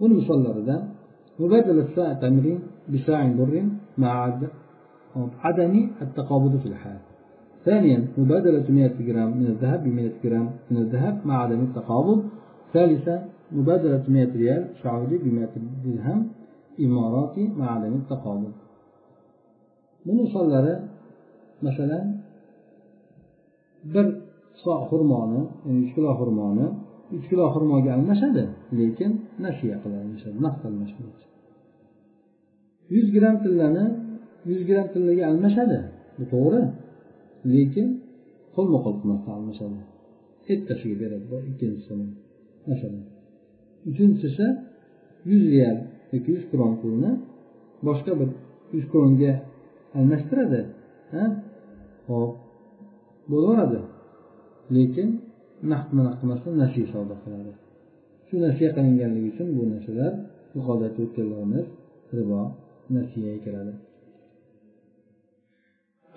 buni 0.00 0.12
misollaridan 0.20 0.82
مبادلة 1.44 1.86
ساعة 1.96 2.14
تمر 2.22 2.46
بساع 2.92 3.20
بر 3.38 3.54
مع 3.98 4.12
عدم 5.44 5.74
التقابض 6.02 6.52
في 6.62 6.66
الحال 6.66 6.98
ثانيا 7.64 7.98
مبادلة 8.18 8.66
100 8.70 8.88
جرام 9.06 9.30
من 9.40 9.46
الذهب 9.46 9.84
ب 9.84 9.88
100 9.88 10.10
جرام 10.24 10.50
من 10.70 10.76
الذهب 10.76 11.14
مع 11.24 11.42
عدم 11.44 11.60
التقابض 11.68 12.18
ثالثا 12.74 13.16
مبادلة 13.52 14.04
100 14.08 14.36
ريال 14.36 14.62
سعودي 14.82 15.18
ب 15.18 15.26
100 15.34 15.48
درهم 15.84 16.28
bu 20.05 20.11
misollari 20.21 20.75
masalan 21.65 22.05
bir 23.93 24.05
so 24.63 24.73
xurmoni 24.89 25.41
ya'ni 25.65 25.79
uch 25.85 25.91
kilo 25.95 26.11
xurmoni 26.19 26.65
uch 27.15 27.25
kilo 27.29 27.45
xurmoga 27.53 27.89
almashadi 27.97 28.43
lekin 28.79 29.11
nasiya 29.45 29.75
qilib 29.83 29.99
yuz 32.93 33.07
gramm 33.15 33.37
tillani 33.43 33.85
yuz 34.49 34.61
gramm 34.69 34.87
tillaga 34.93 35.23
almashadi 35.31 35.79
bu 36.17 36.23
to'g'ri 36.33 36.61
lekin 37.53 37.87
qo'lma 38.55 38.77
qo'l 38.85 38.95
qilmasdan 39.01 39.33
almashadi. 39.39 39.79
Ertasiga 40.51 40.95
beradi 41.01 41.35
ikkinchisini 41.49 42.07
masalan. 42.69 43.03
Uchinchisi 43.89 44.45
yuz 45.29 45.43
real 45.53 45.77
yoki 46.14 46.30
yuz 46.34 46.44
kron 46.50 46.72
pulni 46.82 47.10
boshqa 47.86 48.12
bir 48.20 48.28
yuz 48.74 48.86
kronga 48.92 49.32
almashtiradi 49.98 50.60
hop 52.08 52.32
bo'laveradi 53.30 53.80
lekin 54.76 55.08
naqdma 55.72 56.00
naqd 56.06 56.18
qilmasdan 56.20 56.54
nasiya 56.62 56.86
savdo 56.94 57.14
qiladi 57.22 57.52
shu 58.28 58.34
nasiya 58.46 58.70
qilinganligi 58.76 59.28
uchun 59.32 59.48
bu 59.56 59.62
narsalar 59.72 60.12
yuqorida 60.56 60.84
aytib 60.88 61.02
o'tganlarimiz 61.06 61.66
ribo 62.18 62.40
nasiyaga 62.96 63.40
kiradi 63.46 63.74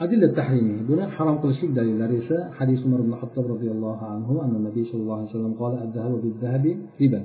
أدلة 0.04 0.28
تحريمه 0.34 0.78
بنا 0.90 1.08
حرام 1.08 1.38
كل 1.38 1.54
شيء 1.54 1.74
دليل 1.74 2.10
ليس 2.14 2.34
حديث 2.52 2.80
عمر 2.86 3.02
بن 3.02 3.14
الخطاب 3.14 3.52
رضي 3.52 3.72
الله 3.72 3.98
عنه 4.12 4.46
أن 4.46 4.56
النبي 4.56 4.86
صلى 4.86 5.02
الله 5.02 5.18
عليه 5.18 5.30
وسلم 5.30 5.54
قال 5.54 5.74
الذهب 5.84 6.22
بالذهب 6.22 6.78
ربا 7.02 7.22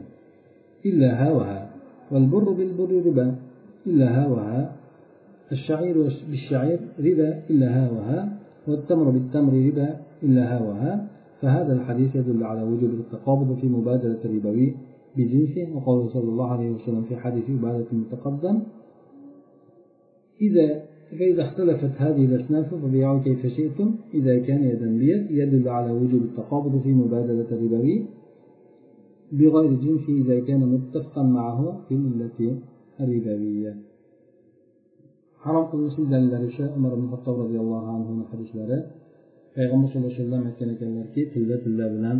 إلا 0.86 1.08
ها 1.20 1.32
وها 1.32 1.61
والبر 2.11 2.51
بالبر 2.51 3.03
ربا 3.05 3.35
إلا 3.87 4.07
ها 4.07 4.27
وها. 4.27 4.75
الشعير 5.51 5.95
بالشعير 6.29 6.79
ربا 6.99 7.29
إلا 7.49 7.67
ها 7.67 7.91
وها. 7.91 8.37
والتمر 8.67 9.09
بالتمر 9.09 9.53
ربا 9.53 9.95
إلا 10.23 10.43
ها 10.55 10.61
وها. 10.61 11.07
فهذا 11.41 11.73
الحديث 11.73 12.15
يدل 12.15 12.43
على 12.43 12.63
وجوب 12.63 12.89
التقابض 12.89 13.57
في 13.61 13.67
مبادرة 13.67 14.19
الربوي 14.25 14.75
بجنسه. 15.17 15.67
وقال 15.75 16.09
صلى 16.09 16.29
الله 16.29 16.51
عليه 16.51 16.71
وسلم 16.71 17.03
في 17.09 17.15
حديث 17.15 17.49
عبادة 17.49 17.85
المتقدم 17.93 18.59
إذا 20.41 20.83
فإذا 21.19 21.41
اختلفت 21.43 21.91
هذه 21.97 22.25
الأصناف 22.25 22.73
فبيعوا 22.73 23.19
كيف 23.19 23.47
شئتم. 23.47 23.95
إذا 24.13 24.39
كان 24.39 24.63
يدا 24.63 24.97
بيد 24.97 25.31
يدل 25.31 25.69
على 25.69 25.91
وجوب 25.91 26.21
التقابض 26.21 26.81
في 26.83 26.91
مبادرة 26.91 27.47
الربوي 27.51 28.05
بغير 29.38 29.72
جنسه 29.84 30.12
إذا 30.22 30.36
كان 30.48 30.60
متفقا 30.74 31.22
معه 31.22 31.60
في 31.88 31.94
التي 31.94 32.48
الربوية 33.00 33.72
harom 35.44 35.64
qilinishi 35.70 36.02
dalillari 36.12 36.46
esa 36.52 36.64
umar 36.76 36.92
ibn 36.96 37.06
hattob 37.12 37.36
roziyallohu 37.44 37.88
anhuni 37.96 38.24
hadislari 38.30 38.78
payg'ambar 39.54 39.86
sallallohu 39.90 40.10
alayhi 40.12 40.22
vasallam 40.24 40.42
aytgan 40.48 40.68
ekanlarki 40.74 41.20
tilla 41.32 41.56
tilla 41.64 41.86
bilan 41.94 42.16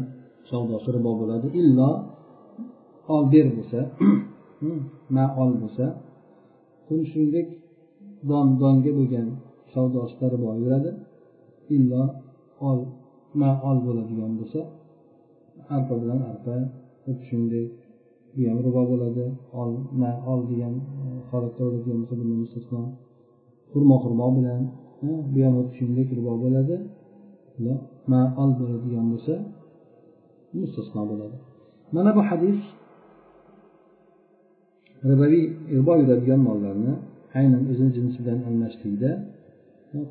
savdosi 0.51 0.89
ribo 0.97 1.11
bo'ladi 1.21 1.49
illo 1.61 1.91
ol 3.15 3.25
ber 3.33 3.47
bo'lsa 3.57 3.81
ma 5.17 5.25
ol 5.43 5.51
bo'lsa 5.63 5.87
shuningdek 7.11 7.49
don 8.31 8.47
donga 8.63 8.91
bo'lgan 8.99 9.29
savdosida 9.73 10.27
ribo 10.35 10.51
yuradi 10.63 10.91
illo 11.77 12.03
ol 12.69 12.79
ma 13.41 13.51
ol 13.69 13.79
bo'ladigan 13.87 14.33
bo'lsa 14.39 14.61
arpa 15.75 15.95
bilan 16.03 16.21
arpa 16.31 16.55
xuddi 17.04 17.24
shuningdek 17.30 17.68
bu 18.36 18.42
ham 18.50 18.58
ribo 18.66 18.82
bo'ladi. 18.92 19.26
Ol 19.60 19.70
na 20.02 20.10
ol 20.32 20.42
degan 20.52 20.74
e, 21.04 21.06
holatda 21.30 21.62
bo'ladigan 21.66 21.98
bo'lsa 22.02 22.14
bundan 22.20 22.38
mustasno 22.44 22.82
xurmo 23.72 23.96
xurmo 24.04 24.28
bilan 24.38 24.62
bu 25.34 25.40
ham 25.46 25.54
xuddi 25.58 25.74
shuningdek 25.78 26.08
ribo 26.18 26.34
bo'ladi. 26.44 26.76
Maol 28.12 28.52
bo'ladigan 28.60 29.06
bo'lsa 29.12 29.34
mustasno 30.60 31.02
bo'ladi. 31.12 31.38
Mana 31.96 32.12
bu 32.18 32.22
hadis 32.30 32.60
ribaviy 35.10 35.46
ribo 35.78 35.94
yuradigan 36.02 36.42
mollarni 36.48 36.94
aynan 37.40 37.64
o'zini 37.72 37.92
jinsi 37.98 38.18
bilan 38.24 38.40
almashlikda 38.50 39.12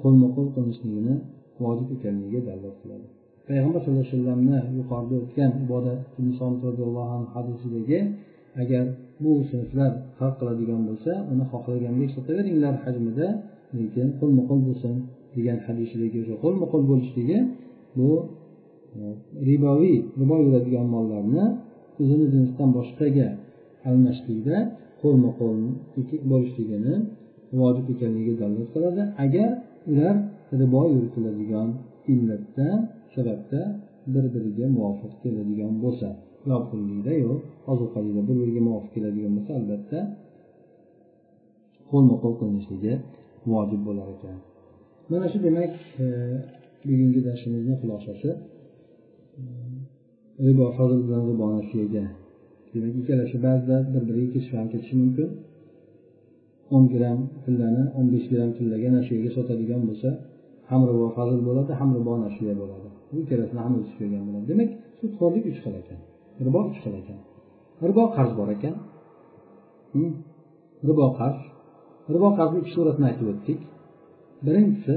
qo'lma 0.03 0.27
qo'l 0.35 0.49
qilinishligini 0.55 1.15
vojib 1.63 1.89
ekanligiga 1.97 2.41
dalolat 2.49 2.77
qiladi. 2.83 3.07
Payg'ambar 3.49 3.79
sallallohu 3.83 4.05
alayhi 4.07 4.17
vasallamni 4.17 4.59
yuqorida 4.79 5.15
o'tgan 5.23 5.51
ibodat 5.65 6.01
roziyallohu 6.67 7.13
anhu 7.17 7.29
hadisidagi 7.35 7.99
agar 8.63 8.85
bu 9.23 9.33
sinflar 9.51 9.93
farq 10.19 10.35
qiladigan 10.41 10.81
bo'lsa 10.89 11.13
uni 11.33 11.45
xohlagandek 11.53 12.11
sotaveringlar 12.17 12.75
hajmida 12.85 13.27
lekin 13.79 14.07
qo'lma 14.21 14.43
qo'l 14.49 14.61
bo'lsin 14.69 14.95
degan 15.37 15.59
hadisidagi 15.67 16.17
o'sha 16.23 16.35
qo'lma 16.45 16.67
qo'l 16.73 16.83
bo'lishligi 16.91 17.39
bu 17.99 18.11
e, 18.99 19.01
riboviy 19.49 19.97
ribo 20.21 20.37
yuradigan 20.45 20.87
mollarni 20.95 21.45
o'zini 22.03 22.27
jinsidan 22.35 22.71
boshqaga 22.79 23.29
almashlikda 23.89 24.57
qo'lma 25.03 25.31
qo'l 25.39 25.59
bo'lishligini 26.31 26.95
vojib 27.61 27.87
ekanligiga 27.95 28.35
dalolat 28.43 28.69
qiladi. 28.75 29.03
Agar 29.25 29.51
ular 29.91 30.17
ribo 30.61 30.83
yuritiladigan 30.95 31.69
illatda 32.13 32.69
sababda 33.15 33.61
bir 34.15 34.25
biriga 34.35 34.67
muvofiq 34.77 35.13
keladigan 35.23 35.75
bo'lsa 35.85 36.09
yo 36.49 36.57
pullikda 36.69 37.13
yo 37.25 37.33
ozuqalikda 37.73 38.23
bir 38.29 38.37
biriga 38.43 38.63
muvofiq 38.69 38.91
keladigan 38.97 39.33
bo'lsa 39.37 39.53
albatta 39.61 39.99
qo'lma 41.91 42.15
qo'l 42.23 42.35
qilinishligi 42.41 42.95
vojib 43.53 43.81
bo'lar 43.89 44.09
ekan. 44.15 44.37
Mana 45.11 45.27
shu 45.33 45.39
demak 45.47 45.73
e, 46.05 46.07
bugungi 46.89 47.21
darsimizni 47.29 47.75
xulosasi 47.81 48.31
e, 49.41 49.43
ribo 50.47 50.67
fazl 50.77 50.99
bilan 51.07 51.23
ribo 51.31 51.47
nasiyaga. 51.57 52.05
Demak 52.73 52.95
ikkalasi 53.01 53.37
ba'zida 53.47 53.77
bir 53.93 54.03
biriga 54.09 54.29
kesishib 54.35 54.57
ham 54.61 54.69
ketishi 54.73 54.97
mumkin. 55.03 55.31
o'n 56.77 56.85
gramm 56.93 57.21
tillani 57.45 57.83
o'n 57.99 58.07
besh 58.13 58.27
gramm 58.33 58.51
tillaga 58.59 58.89
nasiyaga 58.97 59.31
sotadigan 59.37 59.83
bo'lsa 59.89 60.11
ham 60.71 60.81
ribo 60.91 61.07
fazl 61.17 61.39
bo'ladi 61.49 61.73
ham 61.81 61.91
ribo 61.97 62.13
nasiya 62.25 62.55
bo'ladi. 62.61 62.89
Bu 63.13 63.17
ikkalasini 63.23 63.61
ham 63.65 63.73
o'tib 63.79 63.95
kelgan 64.01 64.23
bo'ladi. 64.27 64.45
Demak 64.53 64.71
sudxo'rlik 65.01 65.45
uch 65.51 65.59
xil 65.65 65.75
ekan. 65.83 66.01
Ribo 66.47 66.61
uch 66.71 66.79
xil 66.85 66.95
ekan. 67.03 67.19
Ribo 67.89 68.05
qarz 68.17 68.33
bor 68.39 68.49
ekan. 68.57 68.75
Hmm? 69.93 70.13
Ribo 70.89 71.07
qarz. 71.21 71.39
Ribo 72.15 72.29
qarzni 72.39 72.59
ikki 72.63 72.73
suratini 72.77 73.07
aytib 73.11 73.27
o'tdik. 73.33 73.61
Birinchisi 74.47 74.95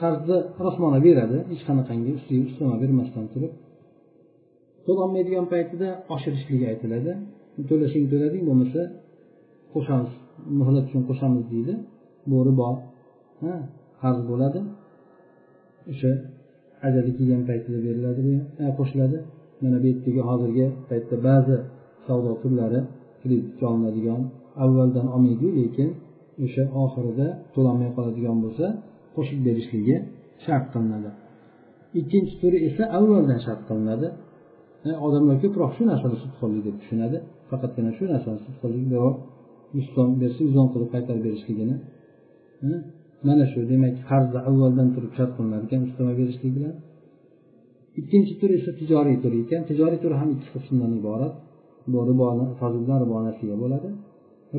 qarzni 0.00 0.38
rosmona 0.64 0.98
beradi. 1.06 1.38
Hech 1.50 1.62
qanaqangi 1.68 2.10
ustiga 2.18 2.42
ustama 2.50 2.74
bermasdan 2.82 3.26
turib 3.32 3.52
to'lolmaydigan 4.86 5.46
paytida 5.52 5.88
oshirishligi 6.14 6.66
aytiladi. 6.72 7.12
To'lashing 7.70 8.04
to'lading 8.12 8.42
bo'lmasa 8.48 8.80
qo'shamiz 9.72 10.10
muhlat 10.60 10.84
uchun 10.88 11.02
qo'shamiz 11.08 11.44
deydi. 11.52 11.74
Bu 12.30 12.36
ribo 12.48 12.68
qarz 14.02 14.20
bo'ladi. 14.30 14.60
O'sha 15.90 16.12
ajali 16.86 17.10
kelgan 17.18 17.42
paytida 17.48 17.78
beriladi 17.86 18.20
bu 18.28 18.70
qo'shiladi. 18.78 19.18
Mana 19.62 19.76
bu 19.82 19.86
yerdagi 19.90 20.22
hozirgi 20.30 20.66
paytda 20.90 21.16
ba'zi 21.28 21.56
savdo 22.06 22.32
turlari 22.42 22.80
kreditga 23.22 23.64
olinadigan 23.72 24.20
avvaldan 24.64 25.06
olmaydiyu 25.16 25.50
lekin 25.60 25.88
o'sha 26.44 26.62
oxirida 26.82 27.26
to'lanmay 27.54 27.90
qoladigan 27.96 28.36
bo'lsa 28.44 28.66
qo'shib 29.16 29.38
berishligi 29.46 29.96
shart 30.44 30.66
qilinadi. 30.72 31.10
Ikkinchi 32.00 32.34
turi 32.42 32.58
esa 32.68 32.84
avvaldan 32.98 33.38
shart 33.46 33.62
qilinadi. 33.68 34.08
Odamlar 35.06 35.36
ko'proq 35.44 35.70
shu 35.76 35.82
narsani 35.90 36.16
sudxo'rlik 36.22 36.62
deb 36.68 36.76
tushunadi. 36.82 37.16
Faqatgina 37.50 37.90
shu 37.98 38.04
narsani 38.12 38.38
sudxo'rlik 38.46 38.86
yuz 39.76 39.86
so'm 39.94 40.10
bersa 40.22 40.40
yuz 40.46 40.56
o'n 40.62 40.68
qilib 40.72 40.88
qaytarib 40.94 41.22
berishligini 41.26 41.76
mana 43.26 43.44
shu 43.52 43.58
demak 43.72 43.94
qarzni 44.08 44.40
avvaldan 44.48 44.88
turib 44.94 45.12
shart 45.16 45.32
qilinar 45.36 45.60
ekan 45.66 45.80
ustama 45.88 46.12
berishlik 46.20 46.52
bilan. 46.56 46.74
Ikkinchi 48.00 48.34
tur 48.40 48.50
esa 48.58 48.70
tijoriy 48.80 49.16
tur 49.22 49.32
ekan. 49.42 49.62
Tijoriy 49.70 49.98
tur 50.04 50.12
ham 50.20 50.28
ikki 50.36 50.48
qismdan 50.54 50.92
iborat. 51.00 51.34
Bu 51.92 51.98
riboni 52.10 52.44
fazldan 52.60 52.98
ribo 53.02 53.16
nasiya 53.28 53.56
bo'ladi. 53.62 53.88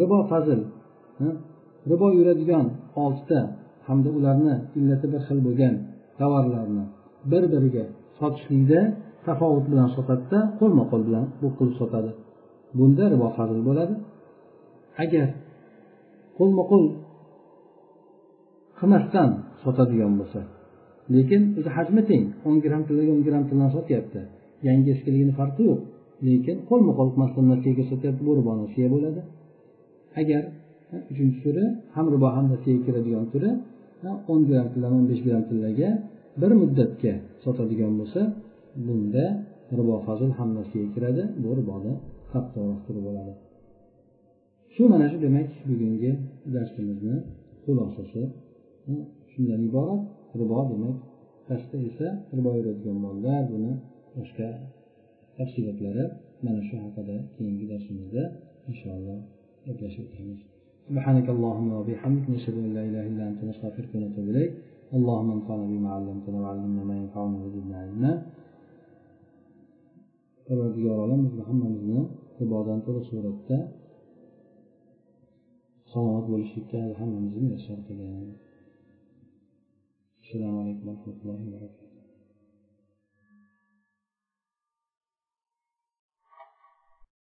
Ribo 0.01 0.17
fazl 0.31 0.59
ribo 1.91 2.07
yuradigan 2.17 2.65
oltita 3.03 3.39
hamda 3.87 4.09
ularni 4.17 4.55
illati 4.77 5.05
bir 5.13 5.21
xil 5.27 5.39
bo'lgan 5.47 5.73
tovarlarni 6.19 6.83
bir 7.31 7.43
biriga 7.53 7.85
sotishlikda 8.19 8.79
tafovut 9.27 9.65
bilan 9.71 9.89
sotadida 9.97 10.39
qo'lma 10.59 10.83
qo'l 10.91 11.01
bilan 11.07 11.25
bu 11.41 11.47
qilib 11.57 11.75
sotadi. 11.81 12.11
Bunda 12.77 13.05
ribo 13.13 13.27
fazl 13.37 13.59
bo'ladi. 13.69 13.95
Agar 15.03 15.27
qo'lma 16.37 16.63
qo'l 16.71 16.85
qilmasdan 18.79 19.29
sotadigan 19.63 20.13
bo'lsa. 20.19 20.39
Lekin 21.15 21.41
o'zi 21.57 21.69
hajmi 21.77 22.01
teng. 22.09 22.23
o'n 22.47 22.55
gramm 22.63 22.83
tillaga 22.87 23.11
o'n 23.15 23.21
gramm 23.27 23.43
tildan 23.49 23.69
sotyapti. 23.77 24.21
Yangi 24.67 24.89
eskiligini 24.95 25.33
farqi 25.39 25.61
yo'q. 25.69 25.79
Lekin 26.27 26.57
qo'lma 26.69 26.91
qo'l 26.97 27.09
qilmasdan 27.13 27.45
nasiyaga 27.53 27.83
sotyapti 27.91 28.21
bu 28.27 28.31
ribo 28.39 28.51
nasiya 28.63 28.87
bo'ladi. 28.93 29.21
Agar 30.21 30.43
uchinchi 31.11 31.39
turi 31.45 31.63
ham 31.95 32.05
ribo 32.13 32.27
ham 32.35 32.45
nasiyaga 32.53 32.81
kiradigan 32.85 33.25
turi 33.33 33.49
o'n 34.31 34.41
gramm 34.47 34.67
tildan 34.73 34.91
o'n 34.97 35.05
besh 35.11 35.21
gramm 35.25 35.43
tillaga 35.49 35.89
bir 36.41 36.51
muddatga 36.61 37.13
sotadigan 37.43 37.93
bo'lsa 37.99 38.21
bunda 38.87 39.25
ribo 39.79 39.95
hazil 40.07 40.31
ham 40.37 40.49
nasiyaga 40.59 40.89
kiradi 40.95 41.23
bu 41.43 41.49
riboni 41.59 41.93
qattiqroq 42.31 42.79
turi 42.85 42.99
bo'ladi 43.07 43.33
shu 44.73 44.83
mana 44.91 45.05
shu 45.11 45.17
demak 45.25 45.47
bugungi 45.69 46.11
darsimizni 46.53 47.15
xulosasi 47.63 48.21
shundan 49.32 49.60
iborat 49.68 50.02
ribo 50.40 50.58
demak 50.70 50.96
pastda 51.48 51.76
esa 51.88 52.08
ribo 52.36 52.50
yuradigan 52.58 52.96
mollar 53.06 53.42
buni 53.52 53.72
boshqa 54.16 54.48
tafsilotlari 55.36 56.04
mana 56.44 56.60
shu 56.68 56.74
haqida 56.84 57.16
keyingi 57.34 57.66
darsimizda 57.72 58.22
inshaalloh 58.70 59.18
gaplashib 59.66 60.06
o'tamiz 60.10 60.40
سبحانك 60.88 61.26
اللهم 61.34 61.68
وبحمدك 61.78 62.24
نشهد 62.34 62.56
ان 62.64 62.70
لا 62.76 62.82
اله 62.88 63.02
الا 63.10 63.24
انت 63.30 63.40
نستغفرك 63.50 63.90
ونتوب 63.94 64.26
اليك 64.32 64.52
اللهم 64.96 65.28
انفعنا 65.38 65.64
بما 65.72 65.88
علمتنا 65.96 66.38
وعلمنا 66.42 66.82
ما 66.90 66.94
ينفعنا 67.02 67.36
وزدنا 67.42 67.76
علما 67.82 68.12
parvardigor 70.46 70.98
olam 71.04 71.20
bizni 71.26 71.42
hammamizni 71.48 72.00
ribodan 72.40 72.78
to'liq 72.86 73.04
suratda 73.10 73.58
salomat 75.92 76.24
bo'lishlikka 76.32 76.80
hammamizni 77.00 77.40
muyassar 77.46 77.78
qilgin 77.86 78.26
assalomu 80.27 80.59
alaykum 80.61 80.87
va 80.87 80.91
rahmatullohi 80.91 81.43
va 81.43 81.51
barakatuh 81.55 81.86